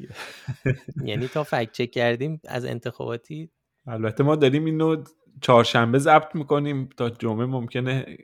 یعنی 1.10 1.28
تا 1.28 1.44
فکت 1.44 1.72
چک 1.72 1.90
کردیم 1.90 2.40
از 2.48 2.64
انتخاباتی 2.64 3.50
البته 3.86 4.24
ما 4.24 4.36
داریم 4.36 4.64
اینو 4.64 5.04
چهارشنبه 5.40 5.98
ضبط 5.98 6.34
می‌کنیم 6.34 6.88
تا 6.96 7.10
جمعه 7.10 7.46
ممکنه 7.46 8.16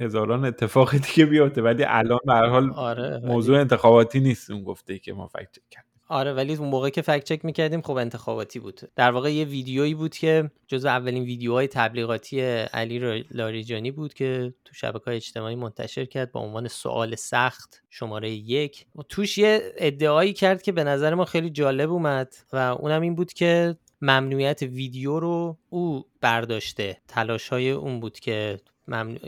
هزاران 0.00 0.44
اتفاق 0.44 0.96
دیگه 0.96 1.26
بیاته 1.26 1.62
ولی 1.62 1.84
الان 1.86 2.18
به 2.24 2.32
حال 2.32 2.70
آره 2.70 3.20
موضوع 3.24 3.60
انتخاباتی 3.60 4.20
نیست 4.20 4.50
اون 4.50 4.64
گفته 4.64 4.92
ای 4.92 4.98
که 4.98 5.12
ما 5.12 5.26
فکت 5.26 5.52
چک 5.52 5.62
کردیم. 5.70 5.91
آره 6.12 6.32
ولی 6.32 6.54
اون 6.54 6.68
موقع 6.68 6.90
که 6.90 7.02
فکت 7.02 7.24
چک 7.24 7.44
می‌کردیم 7.44 7.82
خب 7.82 7.96
انتخاباتی 7.96 8.58
بود. 8.58 8.80
در 8.96 9.10
واقع 9.10 9.32
یه 9.32 9.44
ویدیویی 9.44 9.94
بود 9.94 10.16
که 10.16 10.50
جزو 10.68 10.88
اولین 10.88 11.22
ویدیوهای 11.22 11.68
تبلیغاتی 11.68 12.40
علی 12.40 13.24
لاریجانی 13.30 13.90
بود 13.90 14.14
که 14.14 14.54
تو 14.64 14.74
شبکه 14.74 15.10
اجتماعی 15.10 15.56
منتشر 15.56 16.04
کرد 16.04 16.32
با 16.32 16.40
عنوان 16.40 16.68
سوال 16.68 17.14
سخت 17.14 17.82
شماره 17.90 18.30
یک. 18.30 18.86
و 18.96 19.02
توش 19.02 19.38
یه 19.38 19.72
ادعایی 19.76 20.32
کرد 20.32 20.62
که 20.62 20.72
به 20.72 20.84
نظر 20.84 21.14
ما 21.14 21.24
خیلی 21.24 21.50
جالب 21.50 21.90
اومد 21.90 22.34
و 22.52 22.56
اونم 22.56 23.02
این 23.02 23.14
بود 23.14 23.32
که 23.32 23.76
ممنوعیت 24.02 24.62
ویدیو 24.62 25.20
رو 25.20 25.58
او 25.70 26.04
برداشته. 26.20 26.96
تلاش 27.08 27.48
های 27.48 27.70
اون 27.70 28.00
بود 28.00 28.20
که 28.20 28.60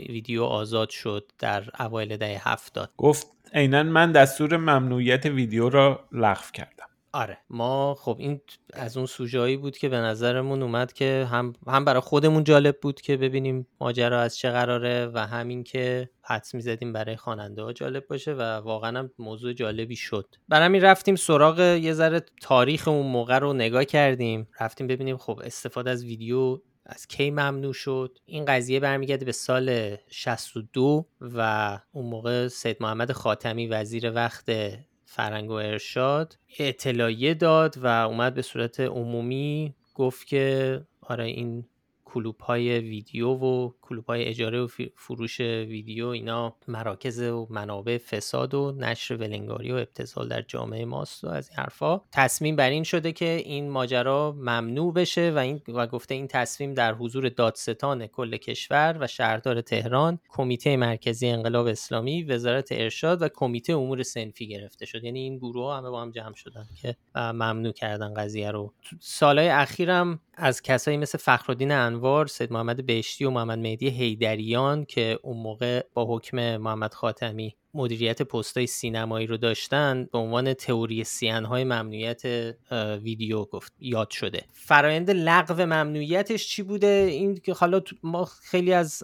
ویدیو 0.09 0.43
آزاد 0.43 0.89
شد 0.89 1.31
در 1.39 1.63
اوایل 1.79 2.17
دهه 2.17 2.49
هفتاد. 2.49 2.91
گفت 2.97 3.34
عینا 3.55 3.83
من 3.83 4.11
دستور 4.11 4.57
ممنوعیت 4.57 5.25
ویدیو 5.25 5.69
را 5.69 6.07
لغو 6.11 6.51
کردم. 6.53 6.85
آره. 7.13 7.37
ما 7.49 7.95
خب 7.95 8.15
این 8.19 8.41
از 8.73 8.97
اون 8.97 9.05
سوژایی 9.05 9.57
بود 9.57 9.77
که 9.77 9.89
به 9.89 9.97
نظرمون 9.97 10.63
اومد 10.63 10.93
که 10.93 11.27
هم 11.31 11.53
هم 11.67 11.85
برای 11.85 11.99
خودمون 11.99 12.43
جالب 12.43 12.77
بود 12.81 13.01
که 13.01 13.17
ببینیم 13.17 13.67
ماجرا 13.81 14.21
از 14.21 14.37
چه 14.37 14.51
قراره 14.51 15.11
و 15.13 15.27
همین 15.27 15.63
که 15.63 16.09
حدس 16.21 16.55
می‌زدیم 16.55 16.93
برای 16.93 17.15
خواننده 17.15 17.61
ها 17.61 17.73
جالب 17.73 18.07
باشه 18.07 18.33
و 18.33 18.41
واقعا 18.41 18.99
هم 18.99 19.09
موضوع 19.19 19.53
جالبی 19.53 19.95
شد. 19.95 20.35
برای 20.49 20.65
همین 20.65 20.81
رفتیم 20.81 21.15
سراغ 21.15 21.59
یه 21.59 21.93
ذره 21.93 22.21
تاریخ 22.41 22.87
اون 22.87 23.07
موقع 23.07 23.39
رو 23.39 23.53
نگاه 23.53 23.85
کردیم. 23.85 24.47
رفتیم 24.59 24.87
ببینیم 24.87 25.17
خب 25.17 25.41
استفاده 25.43 25.89
از 25.89 26.03
ویدیو 26.03 26.59
از 26.85 27.07
کی 27.07 27.31
ممنوع 27.31 27.73
شد. 27.73 28.17
این 28.25 28.45
قضیه 28.45 28.79
برمیگرده 28.79 29.25
به 29.25 29.31
سال 29.31 29.97
62 30.09 31.05
و 31.21 31.79
اون 31.91 32.05
موقع 32.05 32.47
سید 32.47 32.77
محمد 32.79 33.11
خاتمی 33.11 33.67
وزیر 33.67 34.11
وقت 34.11 34.51
فرنگ 35.05 35.49
و 35.49 35.53
ارشاد 35.53 36.37
اطلاعیه 36.59 37.33
داد 37.33 37.77
و 37.77 37.87
اومد 37.87 38.33
به 38.33 38.41
صورت 38.41 38.79
عمومی 38.79 39.75
گفت 39.93 40.27
که 40.27 40.81
آره 41.01 41.23
این 41.23 41.65
کلوب 42.05 42.39
های 42.39 42.79
ویدیو 42.79 43.29
و 43.29 43.71
کلوب 43.81 44.05
های 44.05 44.25
اجاره 44.25 44.61
و 44.61 44.67
فروش 44.95 45.39
ویدیو 45.39 46.07
اینا 46.07 46.55
مراکز 46.67 47.21
و 47.21 47.47
منابع 47.49 47.97
فساد 47.97 48.53
و 48.53 48.71
نشر 48.77 49.15
ولنگاری 49.15 49.71
و 49.71 49.75
ابتزال 49.75 50.27
در 50.27 50.41
جامعه 50.41 50.85
ماست 50.85 51.23
و 51.23 51.27
از 51.27 51.49
این 51.49 51.59
حرفا 51.59 52.01
تصمیم 52.11 52.55
بر 52.55 52.69
این 52.69 52.83
شده 52.83 53.11
که 53.11 53.29
این 53.45 53.69
ماجرا 53.69 54.31
ممنوع 54.31 54.93
بشه 54.93 55.31
و 55.35 55.37
این 55.37 55.61
و 55.67 55.87
گفته 55.87 56.15
این 56.15 56.27
تصمیم 56.27 56.73
در 56.73 56.93
حضور 56.93 57.29
دادستان 57.29 58.07
کل 58.07 58.37
کشور 58.37 58.97
و 58.99 59.07
شهردار 59.07 59.61
تهران 59.61 60.19
کمیته 60.29 60.77
مرکزی 60.77 61.27
انقلاب 61.27 61.67
اسلامی 61.67 62.23
وزارت 62.23 62.67
ارشاد 62.71 63.21
و 63.21 63.29
کمیته 63.29 63.73
امور 63.73 64.03
سنفی 64.03 64.47
گرفته 64.47 64.85
شد. 64.85 65.03
یعنی 65.03 65.19
این 65.19 65.37
گروه 65.37 65.75
همه 65.75 65.89
با 65.89 66.01
هم 66.01 66.11
جمع 66.11 66.35
شدن 66.35 66.65
که 66.81 66.95
ممنوع 67.15 67.71
کردن 67.71 68.13
قضیه 68.13 68.51
رو. 68.51 68.73
سالهای 68.99 69.49
اخیرم 69.49 70.19
از 70.37 70.61
کسایی 70.61 70.97
مثل 70.97 71.17
فخرالدین 71.17 71.71
انوار، 71.71 72.27
سید 72.27 72.53
محمد 72.53 72.85
بهشتی 72.85 73.25
و 73.25 73.29
محمد 73.29 73.59
مهدی 73.59 73.89
حیدریان 73.89 74.85
که 74.85 75.19
اون 75.23 75.37
موقع 75.37 75.81
با 75.93 76.15
حکم 76.15 76.57
محمد 76.57 76.93
خاتمی 76.93 77.55
مدیریت 77.73 78.21
پستای 78.21 78.67
سینمایی 78.67 79.27
رو 79.27 79.37
داشتن 79.37 80.09
به 80.11 80.17
عنوان 80.17 80.53
تئوری 80.53 81.03
سیانهای 81.03 81.63
ممنوعیت 81.63 82.23
ویدیو 83.01 83.45
گفت 83.45 83.73
یاد 83.79 84.09
شده. 84.09 84.41
فرایند 84.53 85.11
لغو 85.11 85.65
ممنوعیتش 85.65 86.47
چی 86.47 86.63
بوده؟ 86.63 87.07
این 87.11 87.35
که 87.35 87.53
حالا 87.53 87.81
ما 88.03 88.25
خیلی 88.25 88.73
از 88.73 89.03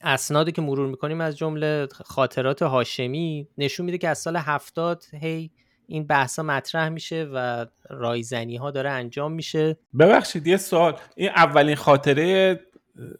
اسنادی 0.00 0.52
که 0.52 0.62
مرور 0.62 0.86
می‌کنیم 0.86 1.20
از 1.20 1.38
جمله 1.38 1.88
خاطرات 2.04 2.62
هاشمی 2.62 3.48
نشون 3.58 3.86
میده 3.86 3.98
که 3.98 4.08
از 4.08 4.18
سال 4.18 4.36
هفتاد 4.36 5.04
هی 5.20 5.50
این 5.92 6.06
بحثا 6.06 6.42
مطرح 6.42 6.88
میشه 6.88 7.28
و 7.34 7.66
رایزنی 7.90 8.56
ها 8.56 8.70
داره 8.70 8.90
انجام 8.90 9.32
میشه. 9.32 9.76
ببخشید 9.98 10.46
یه 10.46 10.56
سوال. 10.56 10.96
این 11.16 11.28
اولین 11.28 11.74
خاطره 11.74 12.60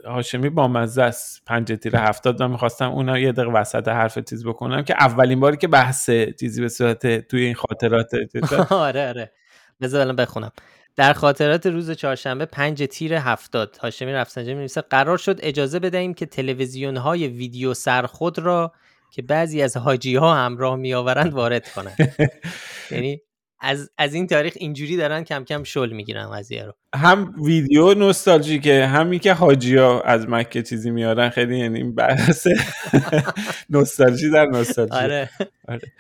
هاشمی 0.05 0.49
با 0.49 0.69
مزه 0.69 1.03
است 1.03 1.43
پنج 1.47 1.73
تیر 1.83 1.97
هفتاد 1.97 2.43
من 2.43 2.51
می‌خواستم 2.51 2.91
اونا 2.91 3.19
یه 3.19 3.33
دقیقه 3.33 3.53
وسط 3.53 3.89
حرف 3.89 4.19
چیز 4.19 4.47
بکنم 4.47 4.83
که 4.83 4.95
اولین 4.95 5.41
باری 5.41 5.57
که 5.57 5.69
بحث 5.69 6.11
چیزی 6.41 6.61
به 6.61 6.69
صورت 6.69 7.29
توی 7.29 7.45
این 7.45 7.55
خاطرات 7.55 8.11
آره 8.71 9.09
آره. 9.09 9.33
بذار 9.81 10.13
بخونم. 10.13 10.53
در 10.97 11.13
خاطرات 11.13 11.67
روز 11.67 11.91
چهارشنبه 11.91 12.47
پنج 12.47 12.89
تیر 12.91 13.15
هفتاد 13.15 13.77
هاشمی 13.77 14.13
رفسنجانی 14.13 14.59
می 14.59 14.69
قرار 14.91 15.19
شد 15.19 15.39
اجازه 15.43 15.79
بدهیم 15.79 16.15
که 16.15 16.27
تلویزیون 16.27 16.97
های 16.97 17.29
ویدیو 17.29 17.75
سرخود 17.75 18.39
را 18.39 18.73
که 19.13 19.23
بعضی 19.23 19.63
از 19.63 19.77
حاجی 19.77 20.17
ها 20.17 20.35
همراه 20.35 20.77
می 20.77 20.95
آورند 20.95 21.33
وارد 21.33 21.73
کنند 21.73 21.97
یعنی 22.91 23.21
از, 23.61 23.91
از 23.99 24.15
این 24.15 24.27
تاریخ 24.27 24.53
اینجوری 24.57 24.97
دارن 24.97 25.25
کم 25.25 25.45
کم 25.45 25.63
شل 25.63 25.93
می‌گیرن 25.93 26.31
قضیه 26.31 26.65
رو 26.65 26.75
هم 26.95 27.35
ویدیو 27.45 27.95
نوستالژی 27.95 28.61
که 28.61 28.87
همین 28.87 29.21
که 29.21 29.33
حاجی 29.33 29.77
ها 29.77 30.01
از 30.01 30.29
مکه 30.29 30.63
چیزی 30.63 30.91
میارن 30.91 31.29
خیلی 31.29 31.59
یعنی 31.59 31.85
بحث 31.85 32.47
نوستالژی 33.71 34.31
در 34.31 34.47
نوستالژی 34.47 34.95
آره. 34.95 35.31
آره. 35.69 35.93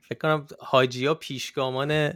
فکر 0.00 0.18
کنم 0.18 0.46
حاجی 0.58 1.06
ها 1.06 1.14
پیشگامان 1.14 2.12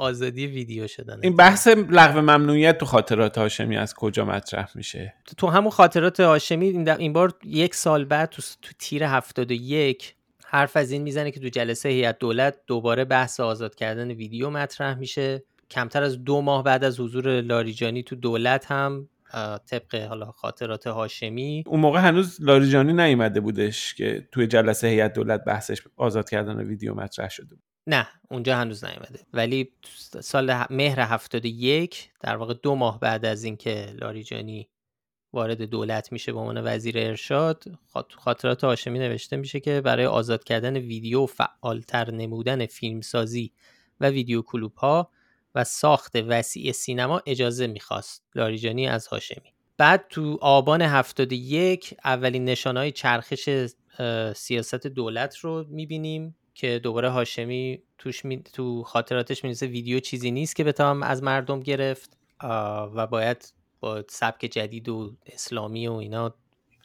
آزادی 0.00 0.46
ویدیو 0.46 0.86
شدن 0.86 1.20
این 1.22 1.36
بحث 1.36 1.68
لغو 1.68 2.20
ممنوعیت 2.20 2.78
تو 2.78 2.86
خاطرات 2.86 3.38
هاشمی 3.38 3.76
از 3.76 3.94
کجا 3.94 4.24
مطرح 4.24 4.70
میشه؟ 4.74 5.14
تو 5.36 5.46
همون 5.46 5.70
خاطرات 5.70 6.20
هاشمی 6.20 6.88
این 6.88 7.12
بار 7.12 7.32
یک 7.44 7.74
سال 7.74 8.04
بعد 8.04 8.28
تو, 8.28 8.42
تو 8.62 8.72
تیر 8.78 9.04
71 9.04 10.14
حرف 10.44 10.76
از 10.76 10.90
این 10.90 11.02
می‌زنه 11.02 11.30
که 11.30 11.40
تو 11.40 11.48
جلسه 11.48 11.88
هیئت 11.88 12.18
دولت 12.18 12.56
دوباره 12.66 13.04
بحث 13.04 13.40
آزاد 13.40 13.74
کردن 13.74 14.10
ویدیو 14.10 14.50
مطرح 14.50 14.98
میشه. 14.98 15.42
کمتر 15.70 16.02
از 16.02 16.24
دو 16.24 16.40
ماه 16.40 16.64
بعد 16.64 16.84
از 16.84 17.00
حضور 17.00 17.40
لاریجانی 17.40 18.02
تو 18.02 18.16
دولت 18.16 18.72
هم 18.72 19.08
طبق 19.66 19.94
حالا 20.08 20.26
خاطرات 20.26 20.86
هاشمی. 20.86 21.64
اون 21.66 21.80
موقع 21.80 22.00
هنوز 22.00 22.36
لاریجانی 22.40 22.92
نیومده 22.92 23.40
بودش 23.40 23.94
که 23.94 24.28
توی 24.32 24.46
جلسه 24.46 24.88
هیئت 24.88 25.12
دولت 25.12 25.44
بحثش 25.44 25.82
آزاد 25.96 26.30
کردن 26.30 26.60
ویدیو 26.60 26.94
مطرح 26.94 27.28
شده 27.28 27.54
بود. 27.54 27.69
نه 27.90 28.08
اونجا 28.30 28.56
هنوز 28.56 28.84
نیومده. 28.84 29.20
ولی 29.32 29.72
سال 30.20 30.64
مهر 30.70 31.00
71 31.00 32.10
در 32.20 32.36
واقع 32.36 32.54
دو 32.54 32.74
ماه 32.74 33.00
بعد 33.00 33.24
از 33.24 33.44
اینکه 33.44 33.94
لاریجانی 34.00 34.68
وارد 35.32 35.62
دولت 35.62 36.12
میشه 36.12 36.32
به 36.32 36.38
عنوان 36.38 36.66
وزیر 36.66 36.98
ارشاد 36.98 37.64
خاطرات 38.16 38.64
هاشمی 38.64 38.98
نوشته 38.98 39.36
میشه 39.36 39.60
که 39.60 39.80
برای 39.80 40.06
آزاد 40.06 40.44
کردن 40.44 40.76
ویدیو 40.76 41.26
فعالتر 41.26 42.10
نمودن 42.10 42.66
فیلمسازی 42.66 43.52
و 44.00 44.08
ویدیو 44.08 44.42
کلوب 44.42 44.74
ها 44.74 45.10
و 45.54 45.64
ساخت 45.64 46.16
وسیع 46.16 46.72
سینما 46.72 47.22
اجازه 47.26 47.66
می‌خواست 47.66 48.24
لاریجانی 48.34 48.88
از 48.88 49.06
هاشمی. 49.06 49.54
بعد 49.76 50.06
تو 50.08 50.38
آبان 50.40 50.82
71 50.82 51.94
اولین 52.04 52.44
نشانهای 52.44 52.92
چرخش 52.92 53.48
سیاست 54.34 54.86
دولت 54.86 55.36
رو 55.36 55.66
می‌بینیم. 55.68 56.36
که 56.60 56.78
دوباره 56.78 57.08
هاشمی 57.08 57.82
توش 57.98 58.24
می... 58.24 58.42
تو 58.42 58.82
خاطراتش 58.82 59.44
می‌رسه 59.44 59.66
ویدیو 59.66 60.00
چیزی 60.00 60.30
نیست 60.30 60.56
که 60.56 60.64
بتونم 60.64 61.02
از 61.02 61.22
مردم 61.22 61.60
گرفت 61.60 62.16
و 62.94 63.06
باید 63.06 63.52
با 63.80 64.04
سبک 64.08 64.40
جدید 64.40 64.88
و 64.88 65.12
اسلامی 65.26 65.88
و 65.88 65.92
اینا 65.92 66.34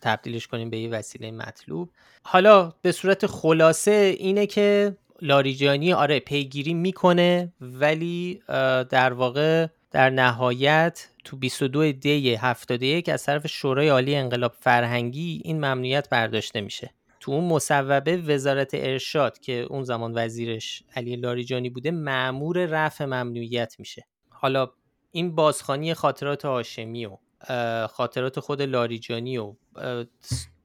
تبدیلش 0.01 0.47
کنیم 0.47 0.69
به 0.69 0.77
یه 0.77 0.89
وسیله 0.89 1.31
مطلوب. 1.31 1.89
حالا 2.23 2.73
به 2.81 2.91
صورت 2.91 3.25
خلاصه 3.25 4.15
اینه 4.19 4.45
که 4.45 4.97
لاریجانی 5.21 5.93
آره 5.93 6.19
پیگیری 6.19 6.73
می‌کنه 6.73 7.53
ولی 7.61 8.41
در 8.89 9.13
واقع 9.13 9.67
در 9.91 10.09
نهایت 10.09 11.09
تو 11.23 11.37
22 11.37 11.91
دی 11.91 12.35
71 12.35 13.09
از 13.09 13.23
طرف 13.23 13.47
شورای 13.47 13.87
عالی 13.87 14.15
انقلاب 14.15 14.53
فرهنگی 14.59 15.41
این 15.43 15.57
ممنوعیت 15.57 16.09
برداشته 16.09 16.61
میشه. 16.61 16.89
تو 17.25 17.31
اون 17.31 17.43
مصوبه 17.43 18.17
وزارت 18.17 18.69
ارشاد 18.73 19.39
که 19.39 19.67
اون 19.69 19.83
زمان 19.83 20.11
وزیرش 20.15 20.83
علی 20.95 21.15
لاریجانی 21.15 21.69
بوده 21.69 21.91
معمور 21.91 22.65
رفع 22.65 23.05
ممنوعیت 23.05 23.75
میشه. 23.79 24.07
حالا 24.29 24.71
این 25.11 25.35
بازخانی 25.35 25.93
خاطرات 25.93 26.45
هاشمی 26.45 27.05
و 27.05 27.17
خاطرات 27.87 28.39
خود 28.39 28.61
لاریجانی 28.61 29.37
و 29.37 29.55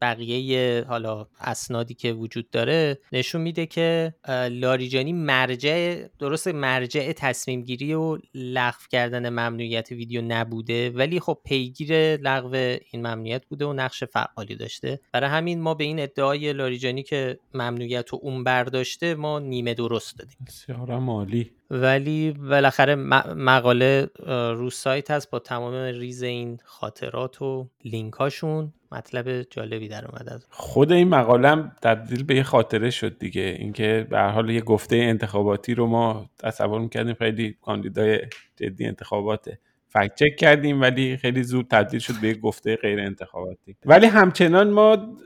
بقیه 0.00 0.84
حالا 0.88 1.26
اسنادی 1.40 1.94
که 1.94 2.12
وجود 2.12 2.50
داره 2.50 2.98
نشون 3.12 3.40
میده 3.40 3.66
که 3.66 4.14
لاریجانی 4.50 5.12
مرجع 5.12 6.04
درست 6.18 6.48
مرجع 6.48 7.12
تصمیم 7.12 7.62
گیری 7.62 7.94
و 7.94 8.18
لغو 8.34 8.78
کردن 8.90 9.28
ممنوعیت 9.28 9.92
ویدیو 9.92 10.22
نبوده. 10.22 10.90
ولی 10.90 11.20
خب 11.20 11.38
پیگیر 11.44 12.16
لغو 12.16 12.54
این 12.90 13.06
ممنوعیت 13.06 13.46
بوده 13.46 13.64
و 13.64 13.72
نقش 13.72 14.04
فعالی 14.04 14.56
داشته. 14.56 15.00
برای 15.12 15.30
همین 15.30 15.60
ما 15.60 15.74
به 15.74 15.84
این 15.84 16.00
ادعای 16.00 16.52
لاریجانی 16.52 17.02
که 17.02 17.38
ممنوعیت 17.54 18.08
رو 18.08 18.18
اون 18.22 18.44
برداشته 18.44 19.14
ما 19.14 19.38
نیمه 19.38 19.74
درست 19.74 20.18
دادیم. 20.18 20.36
بسیار 20.46 20.98
مالی 20.98 21.50
ولی 21.70 22.30
بالاخره 22.30 22.94
مقاله 23.34 24.10
رو 24.26 24.70
سایت 24.70 25.10
هست 25.10 25.30
با 25.30 25.38
تمام 25.38 25.74
ریز 25.74 26.22
این 26.22 26.58
خاطرات 26.64 27.42
و 27.42 27.68
لینک 27.84 28.14
هاشون 28.14 28.72
مطلب 29.00 29.42
جالبی 29.42 29.88
در 29.88 30.06
اومد 30.06 30.28
از 30.28 30.46
خود 30.50 30.92
این 30.92 31.08
مقاله 31.08 31.70
تبدیل 31.82 32.24
به 32.24 32.34
یه 32.34 32.42
خاطره 32.42 32.90
شد 32.90 33.18
دیگه. 33.18 33.56
اینکه 33.58 34.06
به 34.10 34.18
هر 34.18 34.28
حال 34.28 34.50
یه 34.50 34.60
گفته 34.60 34.96
انتخاباتی 34.96 35.74
رو 35.74 35.86
ما 35.86 36.30
تصور 36.38 36.80
می‌کردیم 36.80 37.14
خیلی 37.14 37.56
کاندیدای 37.62 38.20
جدی 38.56 38.86
انتخاباته. 38.86 39.58
فکت 39.88 40.14
چک 40.14 40.36
کردیم 40.36 40.80
ولی 40.80 41.16
خیلی 41.16 41.42
زود 41.42 41.66
تبدیل 41.70 42.00
شد 42.00 42.14
به 42.20 42.28
یه 42.28 42.34
گفته 42.34 42.76
غیر 42.76 43.00
انتخاباتی. 43.00 43.76
ولی 43.84 44.06
همچنان 44.06 44.70
ما 44.70 45.16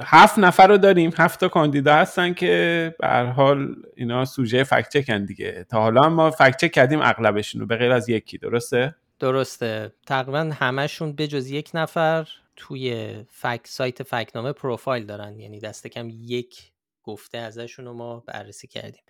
هفت 0.00 0.38
نفر 0.38 0.66
رو 0.66 0.78
داریم. 0.78 1.10
هفت 1.16 1.40
تا 1.40 1.48
کاندیدا 1.48 1.94
هستن 1.94 2.34
که 2.34 2.94
به 2.98 3.06
هر 3.06 3.24
حال 3.24 3.74
اینا 3.96 4.24
سوژه 4.24 4.64
فکت 4.64 4.88
چکن 4.88 5.24
دیگه. 5.24 5.66
تا 5.68 5.80
حالا 5.80 6.08
ما 6.08 6.30
فکت 6.30 6.56
چک 6.56 6.72
کردیم 6.72 7.00
اغلبشون 7.02 7.60
رو 7.60 7.66
به 7.66 7.76
غیر 7.76 7.92
از 7.92 8.08
یکی. 8.08 8.38
درسته؟ 8.38 8.94
درسته. 9.18 9.92
تقریبا 10.06 10.50
همشون 10.60 11.12
به 11.12 11.26
جز 11.26 11.50
یک 11.50 11.70
نفر. 11.74 12.28
توی 12.56 13.14
فک 13.30 13.60
سایت 13.64 14.02
فکنامه 14.02 14.52
پروفایل 14.52 15.06
دارن. 15.06 15.40
یعنی 15.40 15.60
دست 15.60 15.86
کم 15.86 16.08
یک 16.10 16.72
گفته 17.02 17.38
ازشون 17.38 17.84
رو 17.84 17.92
ما 17.92 18.20
بررسی 18.20 18.68
کردیم. 18.68 19.02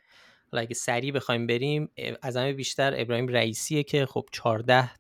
حالا 0.53 0.63
اگه 0.63 0.75
سریع 0.75 1.13
بخوایم 1.13 1.47
بریم 1.47 1.91
از 2.23 2.37
همه 2.37 2.53
بیشتر 2.53 2.95
ابراهیم 2.97 3.29
رئیسیه 3.29 3.83
که 3.83 4.07
خب 4.07 4.29
14 4.33 4.91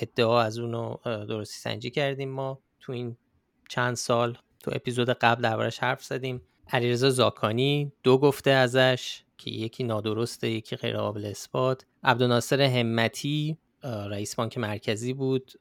ادعا 0.00 0.42
از 0.42 0.58
اونو 0.58 0.96
درستی 1.04 1.58
سنجی 1.58 1.90
کردیم 1.90 2.30
ما. 2.30 2.62
تو 2.80 2.92
این 2.92 3.16
چند 3.68 3.94
سال 3.94 4.38
تو 4.60 4.70
اپیزود 4.74 5.10
قبل 5.10 5.42
دربارش 5.42 5.78
حرف 5.78 6.04
زدیم. 6.04 6.42
علیرضا 6.68 7.10
زاکانی 7.10 7.92
دو 8.02 8.18
گفته 8.18 8.50
ازش 8.50 9.22
که 9.38 9.50
یکی 9.50 9.84
نادرسته 9.84 10.50
یکی 10.50 10.76
غیر 10.76 10.96
قابل 10.96 11.24
اثبات. 11.24 11.86
عبدالناصر 12.04 12.60
همتی 12.60 13.58
رئیس 13.82 14.34
بانک 14.34 14.58
مرکزی 14.58 15.12
بود. 15.12 15.52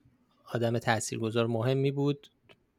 آدم 0.54 0.80
تاثیرگذار 0.80 1.48
مهمی 1.48 1.92
بود. 1.92 2.28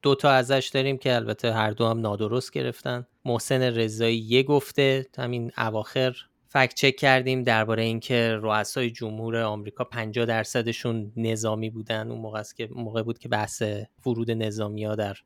دو 0.03 0.15
تا 0.15 0.31
ازش 0.31 0.71
داریم 0.75 0.99
که 0.99 1.15
البته 1.15 1.53
هر 1.53 1.71
دو 1.71 1.87
هم 1.87 2.01
نادرست 2.01 2.53
گرفتن. 2.53 3.07
محسن 3.25 3.63
رضایی 3.63 4.19
یه 4.19 4.43
گفته 4.43 5.07
همین 5.19 5.53
اواخر. 5.59 6.17
فکت 6.49 6.75
چک 6.75 6.97
کردیم 6.97 7.43
درباره 7.43 7.83
اینکه 7.83 8.39
رؤسای 8.43 8.91
جمهور 8.91 9.37
آمریکا 9.37 9.85
50 9.85 10.27
درصدشون 10.27 11.13
نظامی 11.17 11.71
بودن. 11.71 12.11
اون 12.11 12.21
موقع 12.21 12.43
که 12.57 12.69
موقع 12.75 13.03
بود 13.03 13.19
که 13.19 13.29
بحث 13.29 13.63
ورود 14.07 14.31
نظامی 14.31 14.85
ها 14.85 14.95
در 14.95 15.17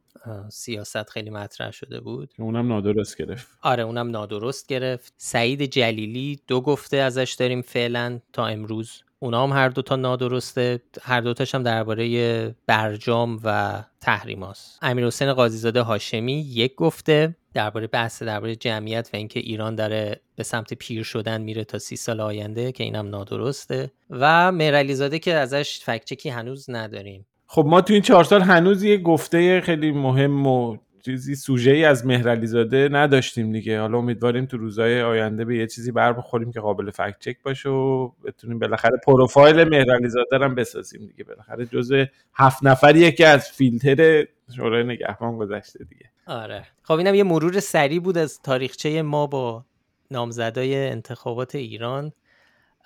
سیاست 0.49 1.11
خیلی 1.11 1.31
مطرح 1.31 1.71
شده 1.71 2.01
بود. 2.01 2.35
اونم 2.39 2.69
نادرست 2.69 3.17
گرفت. 3.17 3.49
آره 3.63 3.83
اونم 3.83 4.11
نادرست 4.11 4.67
گرفت. 4.67 5.15
سعید 5.17 5.63
جلیلی 5.63 6.41
دو 6.47 6.61
گفته 6.61 6.97
ازش 6.97 7.37
داریم 7.39 7.63
فعلا 7.63 8.21
تا 8.33 8.47
امروز. 8.47 9.03
اونا 9.23 9.47
هم 9.47 9.53
هر 9.53 9.69
دوتا 9.69 9.97
نادرسته 9.97 10.81
هر 11.03 11.21
دوتاش 11.21 11.55
هم 11.55 11.63
درباره 11.63 12.55
برجام 12.67 13.41
و 13.45 13.81
تحریماست 14.01 14.79
امیر 14.83 15.07
حسین 15.07 15.33
قاضیزاده 15.33 15.81
هاشمی 15.81 16.41
یک 16.41 16.75
گفته 16.75 17.37
درباره 17.55 17.87
بحث 17.87 18.23
درباره 18.23 18.57
جمعیت 18.57 19.11
و 19.13 19.17
اینکه 19.17 19.41
ایران 19.41 19.75
داره 19.75 20.21
به 20.37 20.43
سمت 20.43 20.75
پیر 20.75 21.03
شدن 21.03 21.41
میره 21.41 21.65
تا 21.65 21.79
سی 21.79 21.97
سال 21.97 22.21
آینده 22.21 22.73
که 22.73 22.85
اینم 22.85 23.09
نادرسته. 23.09 23.91
و 24.11 24.53
مهرعلیزاده 24.53 25.19
که 25.19 25.35
ازش 25.35 25.81
فکچکی 25.85 26.29
هنوز 26.29 26.71
نداریم. 26.71 27.27
خب 27.47 27.65
ما 27.67 27.81
تو 27.81 27.93
این 27.93 28.03
چهار 28.03 28.25
سال 28.25 28.43
هنوز 28.43 28.83
یه 28.83 28.97
گفته 28.99 29.61
خیلی 29.61 29.91
مهم 29.91 30.47
و 30.47 30.77
چیزی 31.05 31.35
سوژه 31.35 31.71
ای 31.71 31.85
از 31.85 32.07
مهرعلی 32.07 32.47
زاده 32.47 32.89
نداشتیم 32.93 33.53
دیگه. 33.53 33.81
حالا 33.81 33.99
امیدواریم 33.99 34.47
تو 34.47 34.57
روزهای 34.57 35.03
آینده 35.03 35.45
به 35.45 35.57
یه 35.57 35.67
چیزی 35.67 35.93
بر 35.93 36.13
بخوریم 36.13 36.53
که 36.53 36.61
قابل 36.61 36.91
فکت 36.91 37.17
چک 37.21 37.37
باشه 37.43 37.69
و 37.69 38.09
بتونیم 38.25 38.59
بالاخره 38.59 39.01
پروفایل 39.07 39.65
مهرعلی 39.69 40.09
زاده 40.09 40.45
هم 40.45 40.55
بسازیم 40.55 41.07
دیگه. 41.07 41.25
بالاخره 41.25 41.67
جزء 41.67 42.05
هفت 42.35 42.65
نفریه 42.65 43.13
که 43.13 43.27
از 43.27 43.49
فیلتر 43.49 44.27
شورای 44.57 44.85
نگهبان 44.85 45.37
گذشته 45.37 45.85
دیگه. 45.85 46.11
آره. 46.27 46.67
خب 46.83 46.95
اینم 46.95 47.15
یه 47.15 47.25
مرور 47.25 47.61
سریع 47.61 48.01
بود 48.01 48.19
از 48.19 48.43
تاریخچه 48.43 49.03
ما 49.03 49.27
با 49.27 49.65
نامزدای 50.11 50.89
انتخابات 50.89 51.55
ایران. 51.55 52.13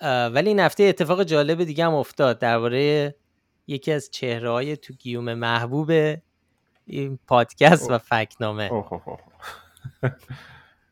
ولی 0.01 0.49
این 0.49 0.59
هفته 0.59 0.83
اتفاق 0.83 1.23
جالب 1.23 1.63
دیگه 1.63 1.85
هم 1.85 1.93
افتاد. 1.93 2.39
درباره 2.39 3.15
یکی 3.67 3.91
از 3.91 4.09
چهره 4.11 4.49
های 4.49 4.77
تو 4.77 4.93
گیوم 4.93 5.33
محبوب 5.33 5.91
این 6.87 7.19
پادکست 7.27 7.91
و 7.91 7.97
فکنامه. 7.97 8.69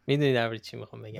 می‌دونی 0.08 0.34
در 0.34 0.58
چی 0.58 0.77
می‌خوام 0.77 1.01
بگم. 1.01 1.19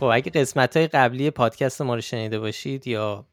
خب 0.00 0.04
اگه 0.04 0.30
قسمت 0.30 0.76
های 0.76 0.86
قبلی 0.86 1.30
پادکست 1.30 1.82
ما 1.82 1.94
رو 1.94 2.00
شنیده 2.00 2.38
باشید 2.38 2.86
یا 2.86 3.24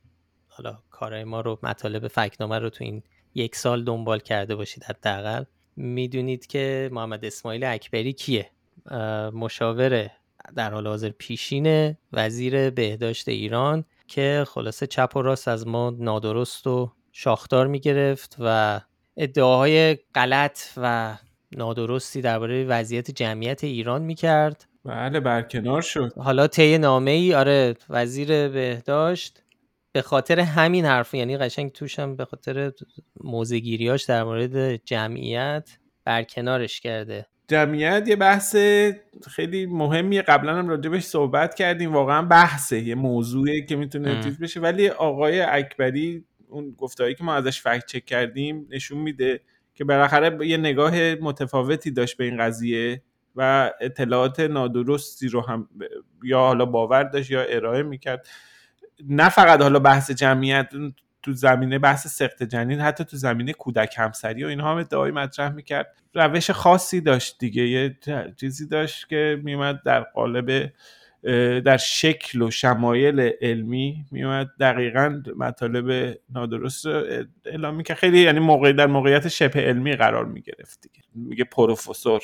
حالا 0.50 0.80
کارهای 0.92 1.24
ما 1.24 1.42
رو 1.42 1.60
مطالب 1.64 2.08
فکنامه 2.08 2.60
رو 2.60 2.70
تو 2.70 2.84
این 2.84 3.04
یک 3.36 3.56
سال 3.56 3.84
دنبال 3.84 4.19
کرده 4.19 4.56
باشید 4.56 4.84
حداقل. 4.84 5.43
می‌دونید 5.76 6.48
که 6.48 6.89
محمد 6.91 7.26
اسماعیل 7.26 7.63
اکبری 7.63 8.13
کیه؟ 8.13 8.50
مشاور 9.34 10.10
در 10.56 10.71
حال 10.71 10.88
حاضر 10.88 11.10
پیشین 11.10 11.98
وزیر 12.13 12.69
بهداشت 12.69 13.30
ایران 13.30 13.86
که 14.08 14.45
خلاصه 14.48 14.88
چپ 14.88 15.12
و 15.15 15.21
راست 15.21 15.48
از 15.48 15.67
ما 15.67 15.89
نادرست 16.00 16.67
و 16.67 16.91
شاخدار 17.12 17.67
می‌گرفت 17.67 18.36
و 18.39 18.82
ادعاهای 19.17 19.98
غلط 20.15 20.60
و 20.78 21.17
نادرستی 21.52 22.21
درباره 22.21 22.63
وضعیت 22.63 23.12
جمعیت 23.12 23.63
ایران 23.63 24.02
می‌کرد. 24.02 24.65
بله 24.86 25.19
برکنار 25.19 25.82
شد. 25.82 26.13
حالا 26.17 26.48
طی 26.48 26.78
نامه 26.78 27.12
ای 27.12 27.34
آره 27.34 27.76
وزیر 27.89 28.48
بهداشت 28.48 29.41
به 29.96 30.02
خاطر 30.02 30.40
همین 30.40 30.86
حرف 30.86 31.14
یعنی 31.14 31.38
قشنگ 31.38 31.72
توشم 31.72 32.16
به 32.16 32.26
خاطر 32.26 32.72
موزگیریاش 33.24 34.04
در 34.04 34.24
مورد 34.24 34.76
جمعیت 34.76 35.78
برکنارش 36.06 36.80
کرده. 36.80 37.26
جمعیت 37.48 38.08
یه 38.08 38.16
بحث 38.16 38.56
خیلی 39.28 39.66
مهمیه. 39.66 40.22
قبلا 40.22 40.56
هم 40.56 40.70
راجبش 40.70 41.04
صحبت 41.04 41.56
کردیم. 41.56 41.94
واقعا 41.94 42.22
بحثه 42.22 42.80
یه 42.80 42.96
موضوعی 42.96 43.66
که 43.66 43.76
می‌تونه 43.76 44.24
چیز 44.24 44.40
بشه. 44.40 44.60
ولی 44.60 44.90
آقای 44.90 45.42
اکبری 45.42 46.24
اون 46.50 46.76
گفتهایی 46.78 47.16
که 47.16 47.24
ما 47.24 47.36
ازش 47.36 47.62
فکت 47.62 47.86
چک 47.86 48.06
کردیم 48.06 48.68
نشون 48.70 48.98
میده 48.98 49.42
که 49.76 49.84
بالاخره 49.84 50.48
یه 50.48 50.58
نگاه 50.58 51.16
متفاوتی 51.16 51.92
داشت 51.92 52.18
به 52.18 52.24
این 52.24 52.38
قضیه 52.38 53.02
و 53.36 53.72
اطلاعات 53.82 54.40
نادرستی 54.40 55.28
رو 55.28 55.42
هم 55.42 55.70
یا 56.24 56.40
حالا 56.40 56.66
باور 56.66 57.04
داشت 57.04 57.32
یا 57.32 57.42
ارائه 57.42 57.84
می‌کرد. 57.84 58.28
نه 59.04 59.30
فقط 59.30 59.62
حالا 59.62 59.80
بحث 59.80 60.12
جمعیت 60.12 60.70
تو 61.24 61.34
زمینه 61.34 61.80
بحث 61.80 62.08
سخت 62.08 62.44
جنین 62.44 62.80
حتی 62.80 63.04
تو 63.04 63.18
زمینه 63.18 63.54
کودک 63.54 63.96
همسری 63.98 64.44
و 64.44 64.48
اینها 64.48 64.72
هم 64.72 64.78
ادعای 64.78 65.12
مطرح 65.12 65.52
می‌کرد. 65.52 65.96
روش 66.14 66.52
خاصی 66.52 67.02
داشت 67.02 67.40
دیگه. 67.40 67.64
یه 67.68 67.98
چیزی 68.40 68.68
داشت 68.68 69.10
که 69.10 69.42
میومد 69.44 69.82
در 69.84 70.02
قالب 70.02 70.72
در 71.66 71.78
شکل 71.78 72.42
و 72.42 72.52
شمایل 72.52 73.32
علمی 73.42 74.06
میومد 74.12 74.52
دقیقا 74.60 75.22
مطالب 75.38 76.18
نادرست 76.30 76.86
رو 76.86 77.04
اعلام 77.46 77.84
که 77.84 77.96
خیلی 77.96 78.20
یعنی 78.20 78.40
موقع 78.40 78.72
در 78.72 78.88
موقعیت 78.88 79.28
شبه 79.28 79.62
علمی 79.62 79.96
قرار 79.96 80.26
می‌گرفت 80.26 80.82
دیگه. 80.82 81.06
میگه 81.16 81.44
پروفسور 81.44 82.22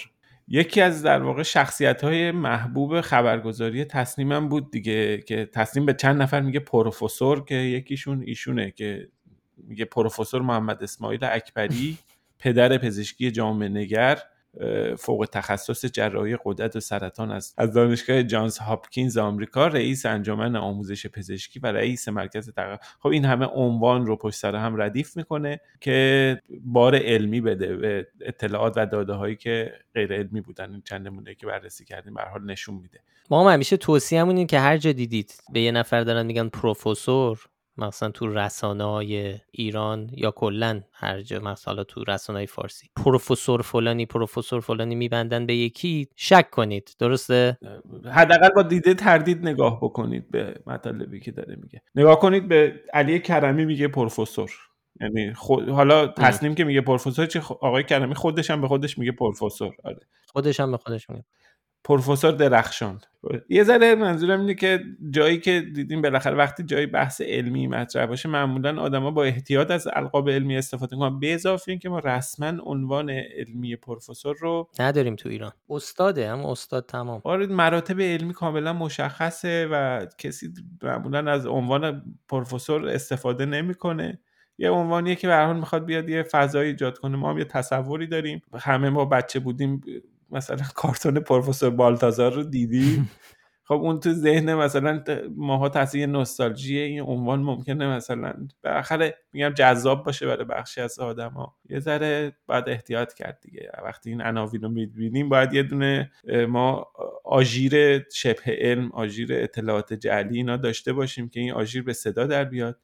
یکی 0.54 0.82
از 0.82 1.04
در 1.04 1.24
واقع 1.24 1.44
شخصیت 1.44 2.04
های 2.04 2.32
محبوب 2.32 3.02
خبرگزاری 3.02 3.86
تصنیمم 3.86 4.50
بود 4.50 4.72
دیگه 4.72 5.18
که 5.18 5.46
تصنیم 5.46 5.86
به 5.86 5.94
چند 5.94 6.22
نفر 6.22 6.42
میگه 6.42 6.60
پروفسور 6.60 7.46
که 7.46 7.56
یکیشون 7.56 8.24
ایشونه 8.26 8.72
که 8.72 9.10
میگه 9.58 9.86
پروفسور 9.86 10.42
محمد 10.42 10.84
اسماعیل 10.84 11.24
اکبری 11.24 11.98
پدر 12.40 12.78
پزشکی 12.78 13.32
جامعه 13.32 13.70
نگر 13.70 14.20
فوق 14.98 15.28
تخصص 15.32 15.86
جراحی 15.86 16.38
قدرت 16.46 16.76
و 16.76 16.80
سرطان 16.80 17.32
است. 17.32 17.54
از 17.58 17.74
دانشگاه 17.74 18.24
جانز 18.24 18.58
هاپکینز 18.58 19.18
آمریکا 19.18 19.68
رئیس 19.68 20.06
انجمن 20.06 20.56
آموزش 20.56 21.08
پزشکی 21.08 21.60
و 21.60 21.68
رئیس 21.68 22.08
مرکز 22.08 22.50
تق... 22.50 22.80
خب 23.00 23.10
این 23.10 23.26
همه 23.26 23.46
عنوان 23.46 24.06
رو 24.06 24.16
پشت 24.16 24.36
سر 24.40 24.56
هم 24.56 24.82
ردیف 24.82 25.18
می‌کنه 25.18 25.62
که 25.82 26.42
بار 26.64 26.96
علمی 26.96 27.42
بده 27.42 27.76
به 27.76 28.08
اطلاعات 28.22 28.74
و 28.78 28.86
داده 28.86 29.14
هایی 29.14 29.36
که 29.36 29.74
غیر 29.94 30.14
علمی 30.14 30.42
بودن. 30.42 30.72
این 30.72 30.82
چند 30.82 31.08
نمونه 31.08 31.36
که 31.36 31.48
بررسی 31.48 31.86
کردیم 31.86 32.14
به 32.14 32.22
حال 32.22 32.46
نشون 32.46 32.76
میده. 32.76 33.00
ما 33.30 33.44
هم 33.44 33.54
همیشه 33.54 33.78
توصیه‌مون 33.78 34.38
این 34.38 34.48
که 34.48 34.60
هر 34.60 34.78
جا 34.78 34.92
دیدید 34.92 35.34
به 35.54 35.62
یه 35.62 35.72
نفر 35.72 36.04
دارن 36.04 36.26
میگن 36.26 36.50
پروفسور 36.50 37.46
مثلا 37.78 38.10
تو 38.10 38.28
رسانه 38.28 38.84
های 38.84 39.36
ایران 39.52 40.10
یا 40.14 40.32
کلا 40.32 40.82
هر 40.94 41.22
جا 41.22 41.40
مثلا 41.40 41.84
تو 41.84 42.04
رسانه 42.04 42.40
های 42.40 42.48
فارسی. 42.48 42.90
پروفسور 42.96 43.62
فلانی 43.62 44.06
پروفسور 44.06 44.62
فلانی 44.62 44.96
میبندن 44.96 45.46
به 45.46 45.56
یکی 45.56 46.08
شک 46.16 46.50
کنید. 46.50 46.96
درسته؟ 47.00 47.58
حداقل 48.12 48.50
با 48.50 48.64
دیده 48.64 48.94
تردید 48.94 49.48
نگاه 49.48 49.78
بکنید 49.82 50.32
به 50.32 50.56
مطالبی 50.68 51.20
که 51.20 51.32
داره 51.32 51.56
میگه. 51.56 51.82
نگاه 51.96 52.20
کنید 52.20 52.48
به 52.48 52.82
علی 52.94 53.20
کرمی 53.20 53.66
میگه 53.66 53.88
پروفسور. 53.88 54.52
یعنی 55.02 55.34
خود 55.34 55.70
حالا 55.70 56.08
تصنیم 56.08 56.56
که 56.56 56.64
میگه 56.64 56.82
پروفسور 56.82 57.26
چه 57.26 57.40
آقای 57.40 57.84
کرمی 57.84 58.16
خودش 58.16 58.52
هم 58.52 58.62
به 58.62 58.68
خودش 58.68 58.98
میگه 58.98 59.12
پروفسور. 59.12 59.74
آره. 59.84 60.00
خودش 60.28 60.60
هم 60.60 60.72
به 60.72 60.78
خودش 60.78 61.10
میگه. 61.10 61.24
پروفسور 61.84 62.32
درخشان. 62.32 63.02
یه 63.50 63.64
ذره 63.64 63.96
منظورم 63.96 64.40
اینه 64.40 64.54
که 64.54 64.84
جایی 65.10 65.40
که 65.40 65.62
دیدیم 65.74 66.02
بالاخره 66.02 66.36
وقتی 66.36 66.64
جایی 66.64 66.86
بحث 66.86 67.22
علمی 67.22 67.68
مطرح 67.68 68.06
باشه 68.06 68.30
معمولا 68.30 68.82
آدما 68.82 69.12
با 69.12 69.24
احتیاط 69.24 69.72
از 69.72 69.88
القاب 69.94 70.30
علمی 70.30 70.58
استفاده 70.58 70.96
می‌کنن. 70.96 71.20
به 71.20 71.34
اضافه 71.34 71.72
اینکه 71.72 71.90
ما 71.90 72.00
رسما 72.00 72.54
عنوان 72.64 73.10
علمی 73.10 73.76
پروفسور 73.76 74.36
رو 74.40 74.70
نداریم 74.80 75.16
تو 75.16 75.30
ایران. 75.30 75.52
استاده 75.70 76.30
هم 76.30 76.46
استاد 76.46 76.86
تمام. 76.86 77.22
آره 77.24 77.48
مراتب 77.48 78.02
علمی 78.02 78.34
کاملا 78.34 78.74
مشخصه 78.74 79.68
و 79.72 80.06
کسی 80.18 80.54
معمولا 80.84 81.32
از 81.32 81.46
عنوان 81.46 82.04
پروفسور 82.30 82.88
استفاده 82.88 83.46
نمی‌کنه. 83.46 84.20
یه 84.58 84.70
عنوانیه 84.70 85.16
که 85.16 85.28
به 85.28 85.36
حال 85.36 85.56
می‌خواد 85.56 85.86
بیاد 85.86 86.10
یه 86.10 86.24
فضایی 86.24 86.70
ایجاد 86.70 86.98
کنه. 86.98 87.18
ما 87.18 87.30
هم 87.30 87.38
یه 87.38 87.46
تصوری 87.46 88.08
داریم. 88.08 88.42
همه 88.60 88.90
ما 88.90 89.06
بچه 89.06 89.40
بودیم 89.40 89.82
مثلا 90.32 90.58
کارتون 90.76 91.20
پروفسور 91.20 91.70
بالتازار 91.70 92.34
رو 92.34 92.44
دیدی؟ 92.44 93.04
خب 93.72 93.78
اون 93.78 94.00
تو 94.00 94.12
ذهن 94.14 94.54
مثلا 94.54 95.04
ماها 95.36 95.70
تاثیر 95.70 96.06
نوستالژی 96.06 96.78
این 96.78 97.02
عنوان 97.02 97.40
ممکنه 97.42 97.88
مثلا 97.88 98.34
بالاخره 98.64 99.18
میگم 99.34 99.50
جذاب 99.50 100.06
باشه 100.06 100.28
برای 100.28 100.46
بخشی 100.46 100.82
از 100.82 101.00
آدما. 101.00 101.56
یه 101.70 101.80
ذره 101.80 102.36
باید 102.48 102.70
احتیاط 102.70 103.14
کرد 103.14 103.40
دیگه. 103.42 103.72
وقتی 103.86 104.10
این 104.10 104.22
عناوین 104.22 104.62
رو 104.62 104.70
می‌بینیم 104.70 105.30
باید 105.30 105.54
یه 105.54 105.64
دونه 105.64 106.12
ما 106.50 106.88
آژیر 107.24 108.04
شبه 108.10 108.42
علم 108.46 108.92
آژیر 108.92 109.34
اطلاعات 109.34 109.94
جعلی 109.94 110.38
اینا 110.38 110.58
داشته 110.58 110.94
باشیم 110.94 111.30
که 111.30 111.40
این 111.40 111.52
آژیر 111.52 111.84
به 111.84 111.94
صدا 111.94 112.28
در 112.28 112.44
بیاد. 112.44 112.80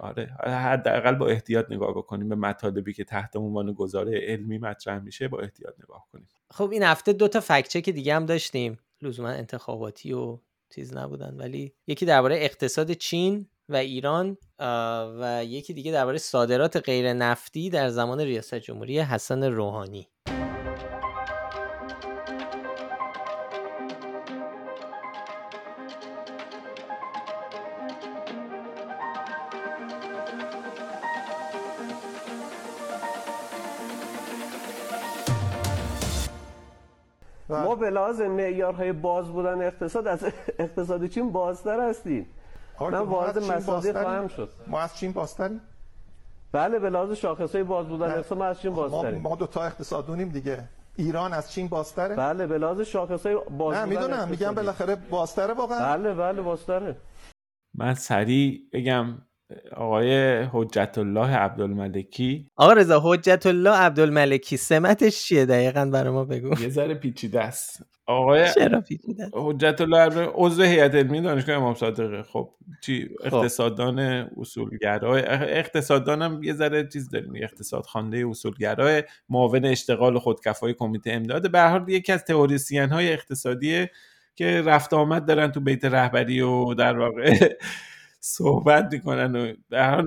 آره. 0.00 0.36
حداقل 0.44 1.14
با 1.14 1.26
احتیاط 1.26 1.66
نگاه 1.70 1.90
بکنیم. 1.90 2.28
به 2.28 2.34
مطالبی 2.34 2.92
که 2.92 3.04
تحت 3.04 3.36
عنوان 3.36 3.72
گزاره 3.72 4.20
علمی 4.20 4.58
مطرح 4.58 4.98
میشه 4.98 5.28
با 5.28 5.38
احتیاط 5.38 5.74
نگاه 5.84 6.06
کنیم. 6.12 6.28
خب 6.50 6.70
این 6.70 6.82
هفته 6.82 7.12
دو 7.12 7.28
تا 7.28 7.40
فکت 7.40 7.84
که 7.84 7.92
دیگه 7.92 8.14
هم 8.14 8.26
داشتیم. 8.26 8.78
لزوما 9.02 9.28
انتخاباتی 9.28 10.12
و 10.12 10.38
چیز 10.74 10.96
نبودن. 10.96 11.36
ولی 11.36 11.72
یکی 11.86 12.06
درباره 12.06 12.36
اقتصاد 12.38 12.92
چین 12.92 13.46
و 13.68 13.76
ایران 13.76 14.36
و 15.20 15.42
یکی 15.44 15.74
دیگه 15.74 15.92
درباره 15.92 16.18
صادرات 16.18 16.76
غیر 16.76 17.12
نفتی 17.12 17.70
در 17.70 17.88
زمان 17.88 18.20
ریاست 18.20 18.54
جمهوری 18.54 19.00
حسن 19.00 19.44
روحانی. 19.44 20.08
لحاظ 38.06 38.20
معیارهای 38.20 38.92
باز 38.92 39.28
بودن 39.28 39.62
اقتصاد 39.62 40.06
از 40.06 40.24
اقتصاد 40.58 41.06
چین 41.06 41.32
بازتر 41.32 41.88
هستیم. 41.88 42.26
من 42.80 42.94
وارد 42.94 43.38
مسائل 43.38 43.92
خواهم 44.02 44.28
شد. 44.28 44.50
ما 44.66 44.80
از 44.80 44.96
چین 44.96 45.12
بازتریم؟ 45.12 45.60
بله 46.52 46.78
به 46.78 46.90
لحاظ 46.90 47.12
شاخصهای 47.12 47.64
باز 47.64 47.86
بودن 47.86 48.10
اقتصاد 48.10 48.38
ما 48.38 48.44
از 48.44 48.60
چین 48.60 48.74
بازتریم 48.74 49.20
ما, 49.20 49.30
ما 49.30 49.36
دو 49.36 49.46
تا 49.46 49.62
اقتصادونیم 49.62 50.28
دیگه. 50.28 50.68
ایران 50.96 51.32
از 51.32 51.52
چین 51.52 51.68
بازتره؟ 51.68 52.14
بله 52.16 52.46
به 52.46 52.58
لحاظ 52.58 52.80
شاخصهای 52.80 53.38
باز 53.58 53.76
نه 53.76 53.84
می‌دونم 53.84 54.28
میگم 54.28 54.54
بالاخره 54.54 54.96
بازتره 55.10 55.54
واقعا. 55.54 55.96
بله 55.96 56.14
بله 56.14 56.42
بازتره. 56.42 56.96
من 57.74 57.94
سریع 57.94 58.60
بگم 58.72 59.06
آقای 59.76 60.42
حجت 60.52 60.98
الله 60.98 61.36
عبدالملکی. 61.36 62.50
آقا 62.56 62.72
رضا 62.72 63.00
حجت 63.04 63.46
الله 63.46 63.70
عبدالملکی 63.70 64.56
سمتش 64.56 65.24
چیه؟ 65.24 65.46
دقیقا 65.46 65.84
برای 65.84 66.10
ما 66.12 66.24
بگو. 66.24 66.62
یه 66.62 66.68
ذره 66.68 66.94
پیچیده 66.94 67.40
است. 67.40 67.82
آقای 68.06 68.52
چرا 68.54 68.80
پیچیده 68.80 69.30
حجت 69.32 69.80
الله 69.80 70.30
عضو 70.34 70.62
هیئت 70.62 70.94
علمی 70.94 71.20
دانشگاه 71.20 71.56
امام 71.56 71.74
صادقه 71.74 72.22
خب 72.22 72.50
چی؟ 72.82 73.08
اقتصاددان 73.24 73.98
اصولگرای 74.40 75.22
اقتصاددان 75.28 76.22
هم 76.22 76.42
یه 76.42 76.52
ذره 76.52 76.88
چیز 76.88 77.10
داریم 77.10 77.32
اقتصاد 77.36 77.84
خوانده 77.84 78.24
اصولگرای 78.28 79.02
معاون 79.28 79.64
اشتغال 79.64 80.18
خودکفای 80.18 80.74
کمیته 80.74 81.12
امداد. 81.12 81.52
به 81.52 81.58
هر 81.58 81.68
حال 81.68 81.88
یکی 81.88 82.12
از 82.12 82.24
تئوریسین 82.24 82.88
های 82.88 83.12
اقتصادی 83.12 83.86
که 84.34 84.62
رفت 84.62 84.94
آمد 84.94 85.26
دارن 85.26 85.52
تو 85.52 85.60
بیت 85.60 85.84
رهبری 85.84 86.40
و 86.40 86.74
در 86.74 86.98
واقع 86.98 87.48
صحبت 88.20 88.88
می‌کنن 88.92 89.36
و 89.36 89.52
در 89.70 90.04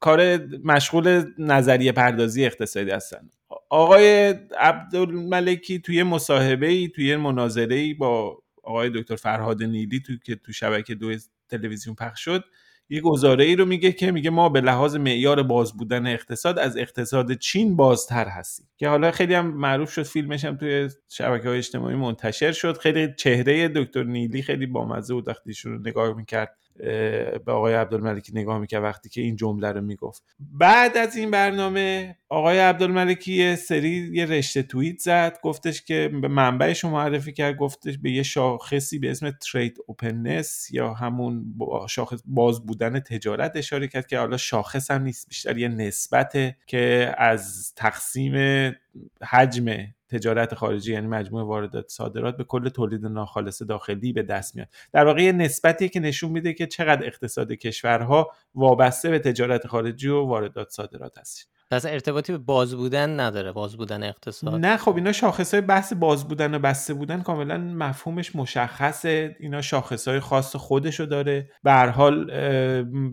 کار 0.00 0.46
مشغول 0.64 1.24
نظریه 1.38 1.92
پردازی 1.92 2.44
اقتصادی 2.44 2.90
هستن. 2.90 3.30
آقای 3.68 4.34
عبدالملکی 4.58 5.78
توی 5.78 6.02
مصاحبه 6.02 6.66
ای 6.66 6.88
توی 6.88 7.16
مناظره 7.16 7.76
ای 7.76 7.94
با 7.94 8.38
آقای 8.62 8.90
دکتر 8.94 9.16
فرهاد 9.16 9.62
نیلی 9.62 10.00
تو 10.00 10.12
که 10.24 10.34
تو 10.34 10.52
شبکه 10.52 10.94
دو 10.94 11.12
تلویزیون 11.48 11.96
پخش 11.96 12.24
شد 12.24 12.44
یه 12.88 13.00
گزاره 13.00 13.44
ای 13.44 13.56
رو 13.56 13.64
میگه 13.64 13.92
که 13.92 14.12
میگه 14.12 14.30
ما 14.30 14.48
به 14.48 14.60
لحاظ 14.60 14.96
معیار 14.96 15.42
باز 15.42 15.72
بودن 15.76 16.06
اقتصاد 16.06 16.58
از 16.58 16.76
اقتصاد 16.76 17.32
چین 17.32 17.76
بازتر 17.76 18.28
هستیم. 18.28 18.66
که 18.76 18.88
حالا 18.88 19.10
خیلی 19.10 19.34
هم 19.34 19.46
معروف 19.46 19.92
شد 19.92 20.02
فیلمش 20.02 20.44
هم 20.44 20.56
توی 20.56 20.90
شبکه 21.08 21.48
های 21.48 21.58
اجتماعی 21.58 21.96
منتشر 21.96 22.52
شد. 22.52 22.78
خیلی 22.78 23.14
چهره 23.16 23.68
دکتر 23.68 24.02
نیلی 24.02 24.42
خیلی 24.42 24.66
بامزه 24.66 25.14
بود 25.14 25.28
وقتی 25.28 25.52
رو 25.64 25.78
نگاه 25.78 26.16
می‌کرد. 26.16 26.56
به 27.46 27.52
آقای 27.52 27.74
عبدالملکی 27.74 28.32
نگاه 28.34 28.58
می‌کرد 28.58 28.82
وقتی 28.82 29.08
که 29.08 29.20
این 29.20 29.36
جمله 29.36 29.72
رو 29.72 29.80
می‌گفت. 29.80 30.22
بعد 30.38 30.96
از 30.96 31.16
این 31.16 31.30
برنامه 31.30 32.16
آقای 32.28 32.58
عبدالملکی 32.58 33.32
یه 33.32 33.56
سری 33.56 34.10
یه 34.12 34.26
رشته 34.26 34.62
توییت 34.62 34.98
زد 34.98 35.38
گفتش 35.42 35.82
که 35.82 36.10
به 36.22 36.28
منبعش 36.28 36.84
معرفی 36.84 37.32
کرد 37.32 37.56
گفتش 37.56 37.98
به 37.98 38.10
یه 38.10 38.22
شاخصی 38.22 38.98
به 38.98 39.10
اسم 39.10 39.30
ترید 39.30 39.78
اوپننس 39.86 40.68
یا 40.70 40.94
همون 40.94 41.54
شاخص 41.88 42.22
باز 42.26 42.66
بودن 42.66 43.00
تجارت 43.00 43.52
اشاره 43.56 43.88
کرد 43.88 44.06
که 44.06 44.18
حالا 44.18 44.36
شاخص 44.36 44.90
هم 44.90 45.02
نیست 45.02 45.28
بیشتر 45.28 45.58
یه 45.58 45.68
نسبته 45.68 46.56
که 46.66 47.14
از 47.18 47.72
تقسیم 47.76 48.34
حجم 49.22 49.95
تجارت 50.08 50.54
خارجی 50.54 50.92
یعنی 50.92 51.06
مجموع 51.06 51.42
واردات 51.42 51.88
صادرات 51.88 52.36
به 52.36 52.44
کل 52.44 52.68
تولید 52.68 53.06
ناخالص 53.06 53.62
داخلی 53.62 54.12
به 54.12 54.22
دست 54.22 54.56
میاد. 54.56 54.68
در 54.92 55.04
واقع 55.04 55.22
یه 55.22 55.32
نسبتی 55.32 55.88
که 55.88 56.00
نشون 56.00 56.30
میده 56.30 56.52
که 56.52 56.66
چقدر 56.66 57.06
اقتصاد 57.06 57.52
کشورها 57.52 58.30
وابسته 58.54 59.10
به 59.10 59.18
تجارت 59.18 59.66
خارجی 59.66 60.08
و 60.08 60.24
واردات 60.24 60.70
صادرات 60.70 61.18
هست 61.18 61.55
پس 61.70 61.86
ارتباطی 61.86 62.32
به 62.32 62.38
باز 62.38 62.74
بودن 62.74 63.20
نداره 63.20 63.52
باز 63.52 63.76
بودن 63.76 64.02
اقتصاد. 64.02 64.54
نه 64.54 64.76
خب 64.76 64.96
اینا 64.96 65.12
شاخص 65.12 65.54
بحث 65.54 65.92
باز 65.92 66.28
بودن 66.28 66.54
و 66.54 66.58
بسته 66.58 66.94
بودن 66.94 67.22
کاملا 67.22 67.58
مفهومش 67.58 68.36
مشخصه. 68.36 69.36
اینا 69.40 69.62
شاخص 69.62 70.08
های 70.08 70.20
خاص 70.20 70.56
خودشو 70.56 71.04
داره. 71.04 71.50
به 71.62 71.72
هر 71.72 71.88
حال 71.88 72.30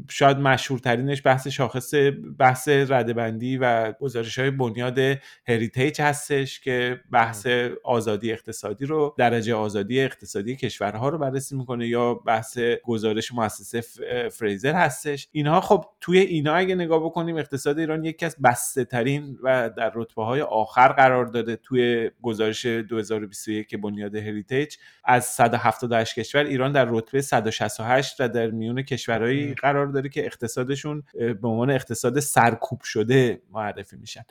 شاید 0.10 0.38
مشهورترینش 0.38 1.22
بحث 1.26 1.48
شاخص 1.48 1.94
بحث 2.40 2.68
ردبندی 2.68 3.58
و 3.58 3.92
گزارش 3.92 4.40
های 4.40 4.52
بنیاد 4.52 5.00
هریتیج 5.48 6.02
هستش 6.02 6.60
که 6.60 7.00
بحث 7.12 7.48
آزادی 7.84 8.32
اقتصادی 8.32 8.86
رو 8.86 9.16
درجه 9.18 9.54
آزادی 9.54 10.02
اقتصادی 10.02 10.56
کشورها 10.56 11.10
رو 11.10 11.18
بررسی 11.18 11.56
می‌کنه 11.56 11.88
یا 11.88 12.14
بحث 12.14 12.60
گزارش 12.84 13.34
مؤسسه 13.34 13.82
فریزر 14.30 14.74
هستش. 14.74 15.28
اینها 15.32 15.62
خب 15.62 15.86
توی 16.02 16.20
اینا 16.20 16.54
اگه 16.54 16.76
نگاه 16.76 17.04
بکنیم 17.04 17.38
اقتصاد 17.38 17.80
ایران 17.80 18.06
یکی 18.06 18.26
از 18.26 18.36
بسته 18.44 18.86
ترین 18.86 19.38
و 19.44 19.70
در 19.78 19.92
رتبه 19.96 20.24
های 20.24 20.42
آخر 20.42 20.88
قرار 20.88 21.26
داده 21.26 21.56
توی 21.56 22.12
گزارش 22.22 22.66
2021 22.66 23.68
که 23.68 23.78
بنیاد 23.78 24.16
هریتیج 24.16 24.76
از 25.04 25.26
178 25.26 26.20
کشور 26.20 26.44
ایران 26.44 26.72
در 26.72 26.86
رتبه 26.90 27.22
168 27.22 28.22
و 28.22 28.28
در 28.28 28.48
میون 28.48 28.82
کشورهایی 28.82 29.54
قرار 29.54 29.88
داره 29.88 30.10
که 30.10 30.26
اقتصادشون 30.26 31.04
به 31.14 31.48
عنوان 31.48 31.70
اقتصاد 31.72 32.20
سرکوب 32.20 32.82
شده 32.82 33.42
معرفی 33.52 33.98
میشن. 33.98 34.24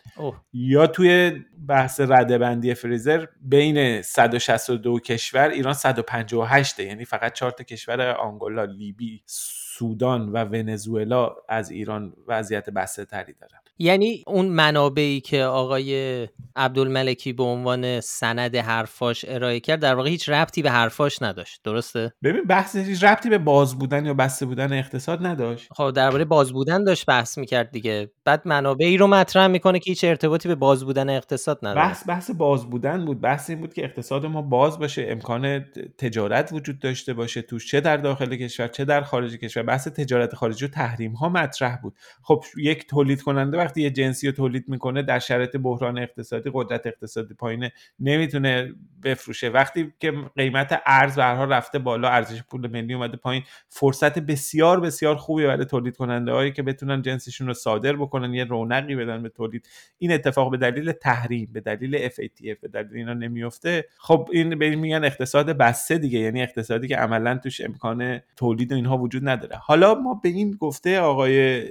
یا 0.52 0.86
توی 0.86 1.42
بحث 1.68 2.00
ردبندی 2.00 2.74
فریزر 2.74 3.26
بین 3.40 4.02
162 4.02 4.98
کشور 5.00 5.48
ایران 5.48 5.74
158 5.74 6.80
یعنی 6.80 7.04
فقط 7.04 7.32
4 7.32 7.50
تا 7.50 7.64
کشور 7.64 8.00
آنگولا 8.10 8.64
لیبی 8.64 9.22
سودان 9.26 10.28
و 10.28 10.44
ونزوئلا 10.44 11.36
از 11.48 11.70
ایران 11.70 12.12
وضعیت 12.26 12.70
بسته 12.70 13.04
تری 13.04 13.32
دارن 13.32 13.61
یعنی 13.82 14.24
اون 14.26 14.46
منابعی 14.46 15.20
که 15.20 15.44
آقای 15.44 16.28
عبدالملکی 16.56 17.32
به 17.32 17.42
عنوان 17.42 18.00
سند 18.00 18.56
حرفاش 18.56 19.24
ارائه 19.28 19.60
کرد 19.60 19.80
در 19.80 19.94
واقع 19.94 20.08
هیچ 20.10 20.28
ربطی 20.28 20.62
به 20.62 20.70
حرفاش 20.70 21.22
نداشت. 21.22 21.60
درسته؟ 21.64 22.12
ببین 22.24 22.44
بحث 22.44 22.76
هیچ 22.76 23.04
ربطی 23.04 23.28
به 23.28 23.38
باز 23.38 23.78
بودن 23.78 24.06
یا 24.06 24.14
بسته 24.14 24.46
بودن 24.46 24.72
اقتصاد 24.72 25.26
نداشت. 25.26 25.68
خب 25.70 25.90
درباره 25.90 26.24
باز 26.24 26.52
بودن 26.52 26.84
داشت 26.84 27.06
بحث 27.06 27.38
می‌کرد 27.38 27.70
دیگه. 27.70 28.10
بعد 28.24 28.42
منابعی 28.44 28.96
رو 28.96 29.06
مطرح 29.06 29.46
می‌کنه 29.46 29.78
که 29.78 29.90
هیچ 29.90 30.04
ارتباطی 30.04 30.48
به 30.48 30.54
باز 30.54 30.84
بودن 30.84 31.10
اقتصاد 31.10 31.58
نداره. 31.62 31.80
بحث 31.80 32.08
بحث 32.08 32.30
باز 32.30 32.70
بودن 32.70 33.04
بود. 33.04 33.20
بحث 33.20 33.50
این 33.50 33.60
بود 33.60 33.74
که 33.74 33.84
اقتصاد 33.84 34.26
ما 34.26 34.42
باز 34.42 34.78
باشه 34.78 35.06
امکان 35.08 35.64
تجارت 35.98 36.52
وجود 36.52 36.78
داشته 36.78 37.14
باشه 37.14 37.42
توش 37.42 37.70
چه 37.70 37.80
در 37.80 37.96
داخل 37.96 38.36
کشور 38.36 38.68
چه 38.68 38.84
در 38.84 39.02
خارج 39.02 39.36
کشور. 39.36 39.62
بحث 39.62 39.88
تجارت 39.88 40.34
خارجی 40.34 40.64
و 40.64 40.68
تحریم 40.68 41.12
ها 41.12 41.28
مطرح 41.28 41.76
بود. 41.76 41.94
خب 42.22 42.44
یک 42.56 42.86
تولید 42.86 43.22
کننده 43.22 43.56
وقتی 43.72 43.82
یه 43.82 43.90
جنسی 43.90 44.26
رو 44.26 44.32
تولید 44.32 44.68
می‌کنه 44.68 45.02
در 45.02 45.18
شرایط 45.18 45.56
بحران 45.56 45.98
اقتصادی 45.98 46.50
قدرت 46.54 46.86
اقتصادی 46.86 47.34
پایینه 47.34 47.72
نمی‌تونه 48.00 48.74
بفروشه. 49.04 49.48
وقتی 49.48 49.92
که 50.00 50.12
قیمت 50.36 50.82
ارز 50.86 51.18
به 51.18 51.22
رفته 51.22 51.78
بالا 51.78 52.08
ارزش 52.08 52.42
پول 52.42 52.66
ملی 52.66 52.94
اومده 52.94 53.16
پایین 53.16 53.42
فرصت 53.68 54.18
بسیار 54.18 54.80
بسیار 54.80 55.16
خوبی 55.16 55.46
برای 55.46 55.64
تولید 55.64 55.96
کننده 55.96 56.32
هایی 56.32 56.52
که 56.52 56.62
بتونن 56.62 57.02
جنسشون 57.02 57.46
رو 57.46 57.54
صادر 57.54 57.96
بکنن 57.96 58.34
یه 58.34 58.44
رونقی 58.44 58.94
بدن 58.94 59.22
به 59.22 59.28
تولید. 59.28 59.68
این 59.98 60.12
اتفاق 60.12 60.50
به 60.50 60.56
دلیل 60.56 60.92
تحریم 60.92 61.48
به 61.52 61.60
دلیل 61.60 62.08
FATF 62.08 62.60
به 62.60 62.68
دلیل 62.68 62.96
اینا 62.96 63.14
نمیفته 63.14 63.84
خب 63.98 64.28
این 64.32 64.58
به 64.58 64.76
میگن 64.76 65.04
اقتصاد 65.04 65.50
بسته 65.50 65.98
دیگه 65.98 66.18
یعنی 66.18 66.42
اقتصادی 66.42 66.88
که 66.88 66.96
عملا 66.96 67.38
توش 67.38 67.60
امکان 67.60 68.20
تولید 68.36 68.72
و 68.72 68.74
اینها 68.74 68.98
وجود 68.98 69.28
نداره. 69.28 69.56
حالا 69.56 69.94
ما 69.94 70.20
به 70.22 70.28
این 70.28 70.56
گفته 70.60 71.00
آقای 71.00 71.62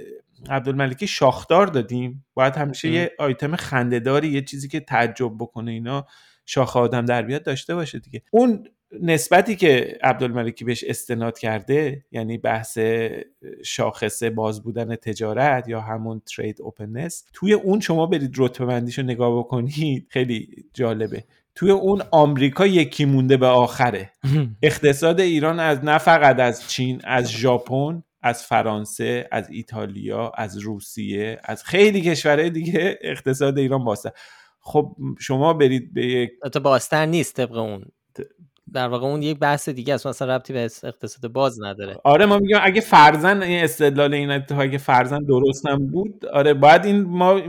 عبدالملکی 0.50 1.06
شاخدار 1.06 1.66
دادیم. 1.66 2.24
باید 2.34 2.56
همیشه 2.56 2.88
یه 2.88 3.12
آیتم 3.18 3.56
خندهداری 3.56 4.28
یه 4.28 4.42
چیزی 4.42 4.68
که 4.68 4.80
تعجب 4.80 5.32
بکنه 5.38 5.70
اینا 5.70 6.06
شاخ 6.46 6.76
آدم 6.76 7.04
در 7.04 7.22
بیاد 7.22 7.42
داشته 7.42 7.74
باشه 7.74 7.98
دیگه. 7.98 8.22
اون 8.30 8.66
نسبتی 9.00 9.56
که 9.56 9.98
عبدالملکی 10.02 10.64
بهش 10.64 10.84
استناد 10.84 11.38
کرده 11.38 12.04
یعنی 12.10 12.38
بحث 12.38 12.78
شاخصه 13.64 14.30
باز 14.30 14.62
بودن 14.62 14.96
تجارت 14.96 15.68
یا 15.68 15.80
همون 15.80 16.22
ترید 16.36 16.62
اوپننس 16.62 17.24
توی 17.32 17.52
اون 17.52 17.80
شما 17.80 18.06
برید 18.06 18.34
رتبه 18.38 18.66
بندیش 18.66 18.98
رو 18.98 19.04
نگاه 19.04 19.38
بکنید. 19.38 20.06
خیلی 20.10 20.64
جالبه. 20.74 21.24
توی 21.54 21.70
اون 21.70 22.02
آمریکا 22.10 22.66
یکی 22.66 23.04
مونده 23.04 23.36
به 23.36 23.46
آخره. 23.46 24.12
اقتصاد 24.62 25.20
ایران 25.20 25.60
از 25.60 25.84
نه 25.84 25.98
فقط 25.98 26.40
از 26.40 26.70
چین 26.70 27.00
از 27.04 27.30
ژاپن. 27.32 28.02
از 28.22 28.44
فرانسه 28.44 29.28
از 29.32 29.50
ایتالیا 29.50 30.32
از 30.36 30.58
روسیه 30.58 31.40
از 31.44 31.64
خیلی 31.64 32.00
کشورهای 32.00 32.50
دیگه 32.50 32.98
اقتصاد 33.02 33.58
ایران 33.58 33.84
باسته 33.84 34.12
خب 34.60 34.96
شما 35.18 35.52
برید 35.52 35.94
به 35.94 36.06
یک 36.06 36.30
باستر 36.62 37.06
نیست 37.06 37.36
طبق 37.36 37.56
اون. 37.56 37.84
در 38.72 38.88
واقع 38.88 39.06
اون 39.06 39.22
یک 39.22 39.38
بحث 39.38 39.68
دیگه 39.68 39.94
است 39.94 40.06
مثلا 40.06 40.36
ربطی 40.36 40.52
به 40.52 40.68
اقتصاد 40.82 41.32
باز 41.32 41.62
نداره. 41.62 41.96
آره 42.04 42.26
ما 42.26 42.38
میگم 42.38 42.60
اگه 42.62 42.80
فرزن 42.80 43.42
این 43.42 43.64
استدلال 43.64 44.14
این 44.14 44.30
اگه 44.30 44.78
فرزن 44.78 45.18
درست 45.18 45.66
هم 45.66 45.86
بود 45.86 46.26
آره 46.26 46.54
باید 46.54 46.84
این 46.84 47.02
ما 47.02 47.40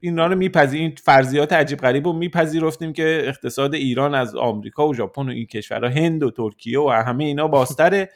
اینا 0.00 0.26
رو 0.26 0.36
میپذیریم 0.36 0.86
این 0.86 0.96
فرضیات 1.04 1.52
عجیب 1.52 1.78
غریب 1.78 2.06
رو 2.06 2.12
میپذیرفتیم 2.12 2.92
که 2.92 3.22
اقتصاد 3.24 3.74
ایران 3.74 4.14
از 4.14 4.36
آمریکا 4.36 4.88
و 4.88 4.94
ژاپن 4.94 5.28
و 5.28 5.30
این 5.30 5.46
کشورها 5.46 5.90
هند 5.90 6.22
و 6.22 6.30
ترکیه 6.30 6.80
و 6.80 6.90
همه 7.06 7.24
اینا 7.24 7.48
باستره 7.48 8.08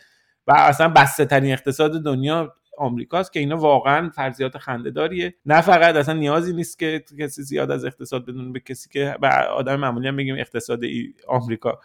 و 0.46 0.52
اصلا 0.56 0.88
بسته 0.88 1.24
ترین 1.24 1.52
اقتصاد 1.52 2.04
دنیا 2.04 2.54
آمریکاست 2.78 3.32
که 3.32 3.40
اینا 3.40 3.56
واقعا 3.56 4.10
فرضیات 4.10 4.58
خندهداریه. 4.58 5.34
نه 5.46 5.60
فقط 5.60 5.96
اصلا 5.96 6.14
نیازی 6.14 6.52
نیست 6.52 6.78
که 6.78 7.04
کسی 7.20 7.42
زیاد 7.42 7.70
از 7.70 7.84
اقتصاد 7.84 8.26
بدون 8.26 8.52
به 8.52 8.60
کسی 8.60 8.88
که 8.88 9.16
به 9.20 9.28
آدم 9.28 9.76
معمولی 9.76 10.08
هم 10.08 10.16
بگیم 10.16 10.36
اقتصاد 10.38 10.80
آمریکا 11.28 11.78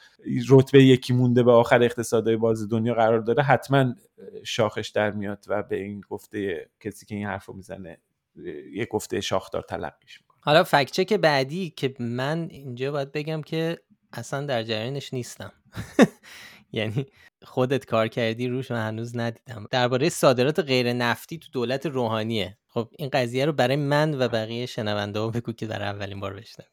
رتبه 0.49 0.83
یکی 0.83 1.13
مونده 1.13 1.43
به 1.43 1.51
آخر 1.51 1.83
اقتصادهای 1.83 2.37
باز 2.37 2.69
دنیا 2.69 2.93
قرار 2.93 3.19
داره 3.19 3.43
حتما 3.43 3.93
شاخش 4.43 4.89
در 4.89 5.11
میاد 5.11 5.45
و 5.47 5.63
به 5.63 5.75
این 5.75 6.01
گفته 6.09 6.69
کسی 6.79 7.05
که 7.05 7.15
این 7.15 7.27
حرفو 7.27 7.53
می‌زنه 7.53 7.97
یه 8.73 8.85
گفته 8.85 9.21
شاخدار 9.21 9.61
تلقیش 9.61 10.21
می‌کنه. 10.21 10.37
حالا 10.41 10.63
فکچک 10.63 11.13
بعدی 11.13 11.69
که 11.69 11.93
من 11.99 12.47
اینجا 12.49 12.91
باید 12.91 13.11
بگم 13.11 13.41
که 13.41 13.77
اصلا 14.13 14.45
در 14.45 14.63
جریانش 14.63 15.13
نیستم. 15.13 15.51
یعنی 16.79 17.05
خودت 17.43 17.85
کار 17.85 18.07
کردی 18.07 18.47
روش 18.47 18.71
من 18.71 18.87
هنوز 18.87 19.17
ندیدم. 19.17 19.65
درباره 19.71 20.09
صادرات 20.09 20.59
غیر 20.59 20.93
نفتی 20.93 21.37
تو 21.37 21.47
دولت 21.53 21.85
روحانیه. 21.85 22.57
خب 22.67 22.89
این 22.97 23.09
قضیه 23.13 23.45
رو 23.45 23.53
برای 23.53 23.75
من 23.75 24.21
و 24.21 24.27
بقیه 24.27 24.65
شنونده 24.65 25.19
ها 25.19 25.27
بگو 25.27 25.51
که 25.51 25.65
در 25.65 25.83
اولین 25.83 26.19
بار 26.19 26.33
بشنم 26.33 26.65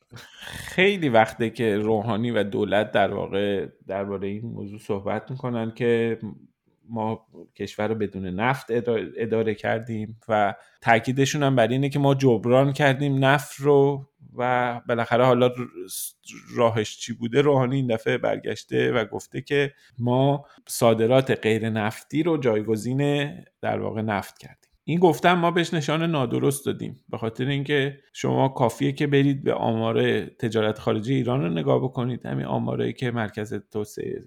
خیلی 0.46 1.08
وقته 1.08 1.50
که 1.50 1.76
روحانی 1.76 2.30
و 2.30 2.44
دولت 2.44 2.92
در 2.92 3.14
واقع 3.14 3.66
درباره 3.86 4.28
این 4.28 4.46
موضوع 4.46 4.78
صحبت 4.78 5.30
می‌کنن 5.30 5.70
که 5.70 6.18
ما 6.90 7.26
کشور 7.56 7.88
رو 7.88 7.94
بدون 7.94 8.26
نفت 8.26 8.66
اداره 9.16 9.54
کردیم 9.54 10.20
و 10.28 10.54
تاکیدشون 10.80 11.42
هم 11.42 11.56
بر 11.56 11.68
اینه 11.68 11.88
که 11.88 11.98
ما 11.98 12.14
جبران 12.14 12.72
کردیم 12.72 13.24
نفت 13.24 13.60
رو 13.60 14.08
و 14.36 14.80
بالاخره 14.88 15.24
حالا 15.24 15.50
راهش 16.56 16.98
چی 16.98 17.12
بوده؟ 17.12 17.40
روحانی 17.40 17.76
این 17.76 17.86
دفعه 17.86 18.18
برگشته 18.18 18.92
و 18.92 19.04
گفته 19.04 19.40
که 19.40 19.72
ما 19.98 20.44
صادرات 20.68 21.30
غیر 21.30 21.70
نفتی 21.70 22.22
رو 22.22 22.36
جایگزین 22.36 23.30
در 23.60 23.80
واقع 23.80 24.02
نفت 24.02 24.38
کردیم. 24.38 24.67
این 24.88 24.98
گفتم 24.98 25.34
ما 25.34 25.50
بهش 25.50 25.74
نشان 25.74 26.02
نادرست 26.02 26.66
دادیم. 26.66 27.00
به 27.08 27.18
خاطر 27.18 27.46
اینکه 27.46 27.98
شما 28.12 28.48
کافیه 28.48 28.92
که 28.92 29.06
برید 29.06 29.44
به 29.44 29.54
آمار 29.54 30.20
تجارت 30.26 30.78
خارجی 30.78 31.14
ایران 31.14 31.40
رو 31.40 31.48
نگاه 31.48 31.78
بکنید. 31.78 32.26
همین 32.26 32.46
آمارایی 32.46 32.92
که 32.92 33.10
مرکز 33.10 33.54
توسعه 33.54 34.24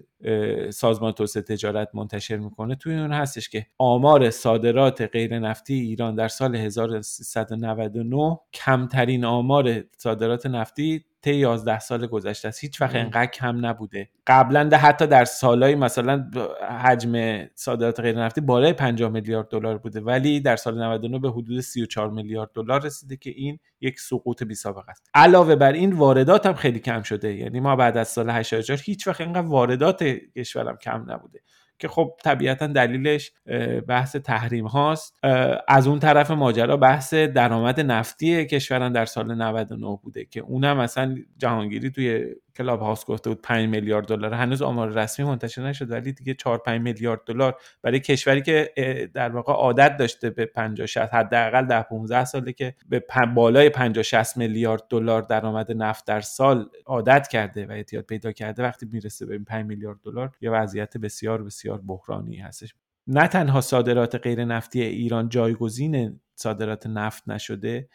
سازمان 0.70 1.12
توسعه 1.12 1.42
تجارت 1.42 1.88
منتشر 1.94 2.36
می‌کنه 2.36 2.74
توی 2.74 2.94
اون 2.94 3.12
هستش 3.12 3.48
که 3.48 3.66
آمار 3.78 4.30
صادرات 4.30 5.02
غیر 5.02 5.38
نفتی 5.38 5.74
ایران 5.74 6.14
در 6.14 6.28
سال 6.28 6.56
1399 6.56 8.38
کمترین 8.52 9.24
آمار 9.24 9.84
صادرات 9.98 10.46
نفتی 10.46 11.04
طی 11.22 11.34
11 11.34 11.78
سال 11.78 12.06
گذشته 12.06 12.48
است. 12.48 12.60
هیچ 12.60 12.80
وقت 12.80 12.96
انقدر 12.96 13.26
کم 13.26 13.66
نبوده. 13.66 14.08
قبلا 14.26 14.64
ده 14.64 14.76
حتی 14.76 15.06
در 15.06 15.24
سالهای 15.24 15.74
مثلا 15.74 16.30
حجم 16.80 17.44
صادرات 17.54 18.00
غیر 18.00 18.18
نفتی 18.18 18.40
بالای 18.40 18.72
50 18.72 19.10
میلیارد 19.10 19.48
دلار 19.48 19.78
بوده 19.78 20.00
ولی 20.00 20.40
در 20.40 20.56
سال 20.56 20.82
99 20.82 21.18
به 21.18 21.30
حدود 21.30 21.60
34 21.60 22.10
میلیارد 22.10 22.50
دلار 22.54 22.82
رسیده 22.82 23.16
که 23.16 23.30
این 23.30 23.58
یک 23.80 24.00
سقوط 24.00 24.42
بی 24.42 24.54
سابقه 24.54 24.90
است. 24.90 25.10
علاوه 25.14 25.56
بر 25.56 25.72
این 25.72 25.92
واردات 25.92 26.46
هم 26.46 26.54
خیلی 26.54 26.78
کم 26.78 27.02
شده. 27.02 27.34
یعنی 27.34 27.60
ما 27.60 27.76
بعد 27.76 27.96
از 27.96 28.08
سال 28.08 28.30
84 28.30 28.80
هیچ 28.84 29.08
وقت 29.08 29.20
اینقدر 29.20 29.46
واردات 29.46 30.02
کشورم 30.36 30.76
کم 30.76 31.04
نبوده. 31.08 31.40
که 31.82 31.88
خب 31.88 32.12
طبیعتا 32.24 32.66
دلیلش 32.66 33.32
بحث 33.88 34.16
تحریم 34.16 34.66
هاست. 34.66 35.18
از 35.68 35.86
اون 35.86 35.98
طرف 35.98 36.30
ماجرا 36.30 36.76
بحث 36.76 37.14
درآمد 37.14 37.80
نفتی 37.80 38.46
کشوران 38.46 38.92
در 38.92 39.04
سال 39.04 39.34
99 39.34 39.98
بوده 40.02 40.24
که 40.24 40.40
اونم 40.40 40.76
مثلا 40.76 41.16
جهانگیری 41.38 41.90
توی 41.90 42.34
کلاب 42.56 42.80
هاوس 42.80 43.04
گفته 43.04 43.30
بود 43.30 43.42
5 43.42 43.68
میلیارد 43.68 44.06
دلار. 44.06 44.34
هنوز 44.34 44.62
آمار 44.62 44.88
رسمی 44.88 45.26
منتشر 45.26 45.62
نشد 45.62 45.90
ولی 45.90 46.12
دیگه 46.12 46.34
4 46.34 46.58
5 46.58 46.80
میلیارد 46.80 47.20
دلار 47.26 47.56
برای 47.82 48.00
کشوری 48.00 48.42
که 48.42 48.72
در 49.14 49.28
واقع 49.28 49.52
عادت 49.52 49.96
داشته 49.96 50.30
به 50.30 50.46
50 50.46 50.86
60 50.86 51.14
حداقل 51.14 51.66
10 51.66 51.82
15 51.82 52.24
ساله 52.24 52.52
که 52.52 52.74
به 52.88 53.04
بالای 53.34 53.68
50 53.68 54.02
60 54.02 54.36
میلیارد 54.36 54.82
دلار 54.90 55.22
درآمد 55.22 55.72
نفت 55.72 56.06
در 56.06 56.20
سال 56.20 56.68
عادت 56.86 57.28
کرده 57.28 57.66
و 57.66 57.70
اعتیاد 57.70 58.04
پیدا 58.04 58.32
کرده. 58.32 58.62
وقتی 58.62 58.86
می‌رسه 58.92 59.26
به 59.26 59.38
5 59.38 59.66
میلیارد 59.66 59.98
دلار 60.04 60.30
یه 60.40 60.50
وضعیت 60.50 60.96
بسیار 60.96 61.42
بسیار 61.42 61.80
بحرانی 61.80 62.36
هستش. 62.36 62.74
نه 63.06 63.28
تنها 63.28 63.60
صادرات 63.60 64.14
غیر 64.14 64.44
نفتی 64.44 64.82
ایران 64.82 65.28
جایگزین 65.28 66.20
صادرات 66.34 66.86
نفت 66.86 67.28
نشده 67.28 67.88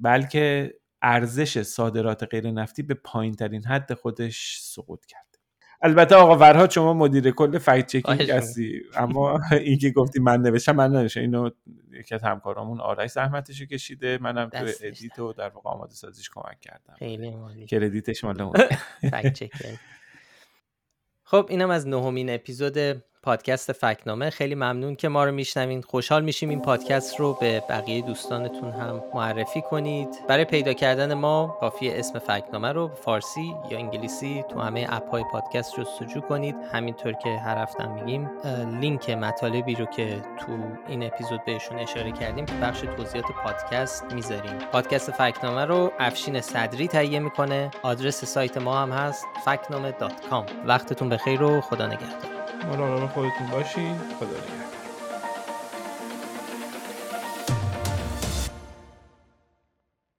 بلکه 0.00 0.74
ارزش 1.02 1.62
صادرات 1.62 2.22
غیر 2.22 2.50
نفتی 2.50 2.82
به 2.82 2.94
پایین 2.94 3.34
ترین 3.34 3.64
حد 3.64 3.94
خودش 3.94 4.58
سقوط 4.60 5.06
کرد. 5.06 5.26
البته 5.82 6.14
آقا 6.14 6.38
فرهاد 6.38 6.70
شما 6.70 6.94
مدیر 6.94 7.30
کل 7.30 7.58
fact 7.58 7.86
checking 7.86 8.30
هستی. 8.30 8.82
اما 8.94 9.40
این 9.52 9.78
که 9.78 9.90
گفتی 9.90 10.20
من 10.20 10.40
نوشتم 10.40 10.76
من 10.76 10.90
نوشتم. 10.92 11.20
اینو 11.20 11.50
یکی 11.90 12.14
از 12.14 12.22
همکارامون 12.22 12.80
آرش 12.80 13.10
زحمتشو 13.10 13.64
کشیده. 13.64 14.18
منم 14.20 14.48
تو 14.48 14.66
edit 14.82 15.18
و 15.18 15.32
در 15.32 15.48
واقع 15.48 15.70
آماده 15.70 15.94
سازیش 15.94 16.30
کمک 16.34 16.60
کردم. 16.60 16.94
خیلی 16.98 17.30
عالی 17.30 17.66
credit 17.66 18.09
ش 18.09 18.24
مال 18.24 18.52
fact 19.12 19.50
خب 21.24 21.46
اینم 21.50 21.70
از 21.70 21.88
نهمین 21.88 22.30
اپیزود 22.30 23.02
پادکست 23.22 23.72
فکت‌نامه. 23.72 24.30
خیلی 24.30 24.54
ممنون 24.54 24.96
که 24.96 25.08
ما 25.08 25.24
رو 25.24 25.32
میشنوین 25.32 25.82
خوشحال 25.82 26.24
میشیم 26.24 26.48
این 26.48 26.60
پادکست 26.60 27.20
رو 27.20 27.34
به 27.40 27.62
بقیه 27.68 28.02
دوستانتون 28.02 28.70
هم 28.70 29.02
معرفی 29.14 29.62
کنید. 29.62 30.08
برای 30.28 30.44
پیدا 30.44 30.72
کردن 30.72 31.14
ما 31.14 31.56
کافی 31.60 31.90
اسم 31.90 32.18
فکت‌نامه 32.18 32.72
رو 32.72 32.88
فارسی 32.88 33.54
یا 33.70 33.78
انگلیسی 33.78 34.44
تو 34.48 34.60
همه 34.60 34.86
app 34.90 35.10
های 35.10 35.24
پادکست 35.32 35.78
جستجو 35.78 36.20
کنید. 36.20 36.54
همینطور 36.72 37.12
که 37.12 37.28
هر 37.28 37.58
هفته 37.58 37.86
میگیم 37.86 38.30
لینک 38.80 39.10
مطالبی 39.10 39.74
رو 39.74 39.86
که 39.86 40.22
تو 40.38 40.58
این 40.88 41.02
اپیزود 41.02 41.44
بهشون 41.44 41.78
اشاره 41.78 42.12
کردیم 42.12 42.44
تو 42.44 42.54
بخش 42.62 42.80
توضیحات 42.80 43.32
پادکست 43.44 44.12
می‌ذاریم. 44.12 44.58
پادکست 44.72 45.10
فکت‌نامه 45.10 45.64
رو 45.64 45.92
افشین 45.98 46.40
صدری 46.40 46.88
تهیه 46.88 47.18
می‌کنه. 47.18 47.70
آدرس 47.82 48.24
سایت 48.24 48.56
ما 48.56 48.78
هم 48.78 48.92
هست 48.92 49.26
فکت‌نامه 49.44 49.94
وقتتون 50.66 51.08
بخیر 51.08 51.42
و 51.42 51.60
خدا 51.60 51.86
نگهدار. 51.86 52.39
مراقب 52.68 53.06
خودتون 53.06 53.46
باشین. 53.50 53.98
خدا 54.20 54.26
نگهدار. 54.28 54.79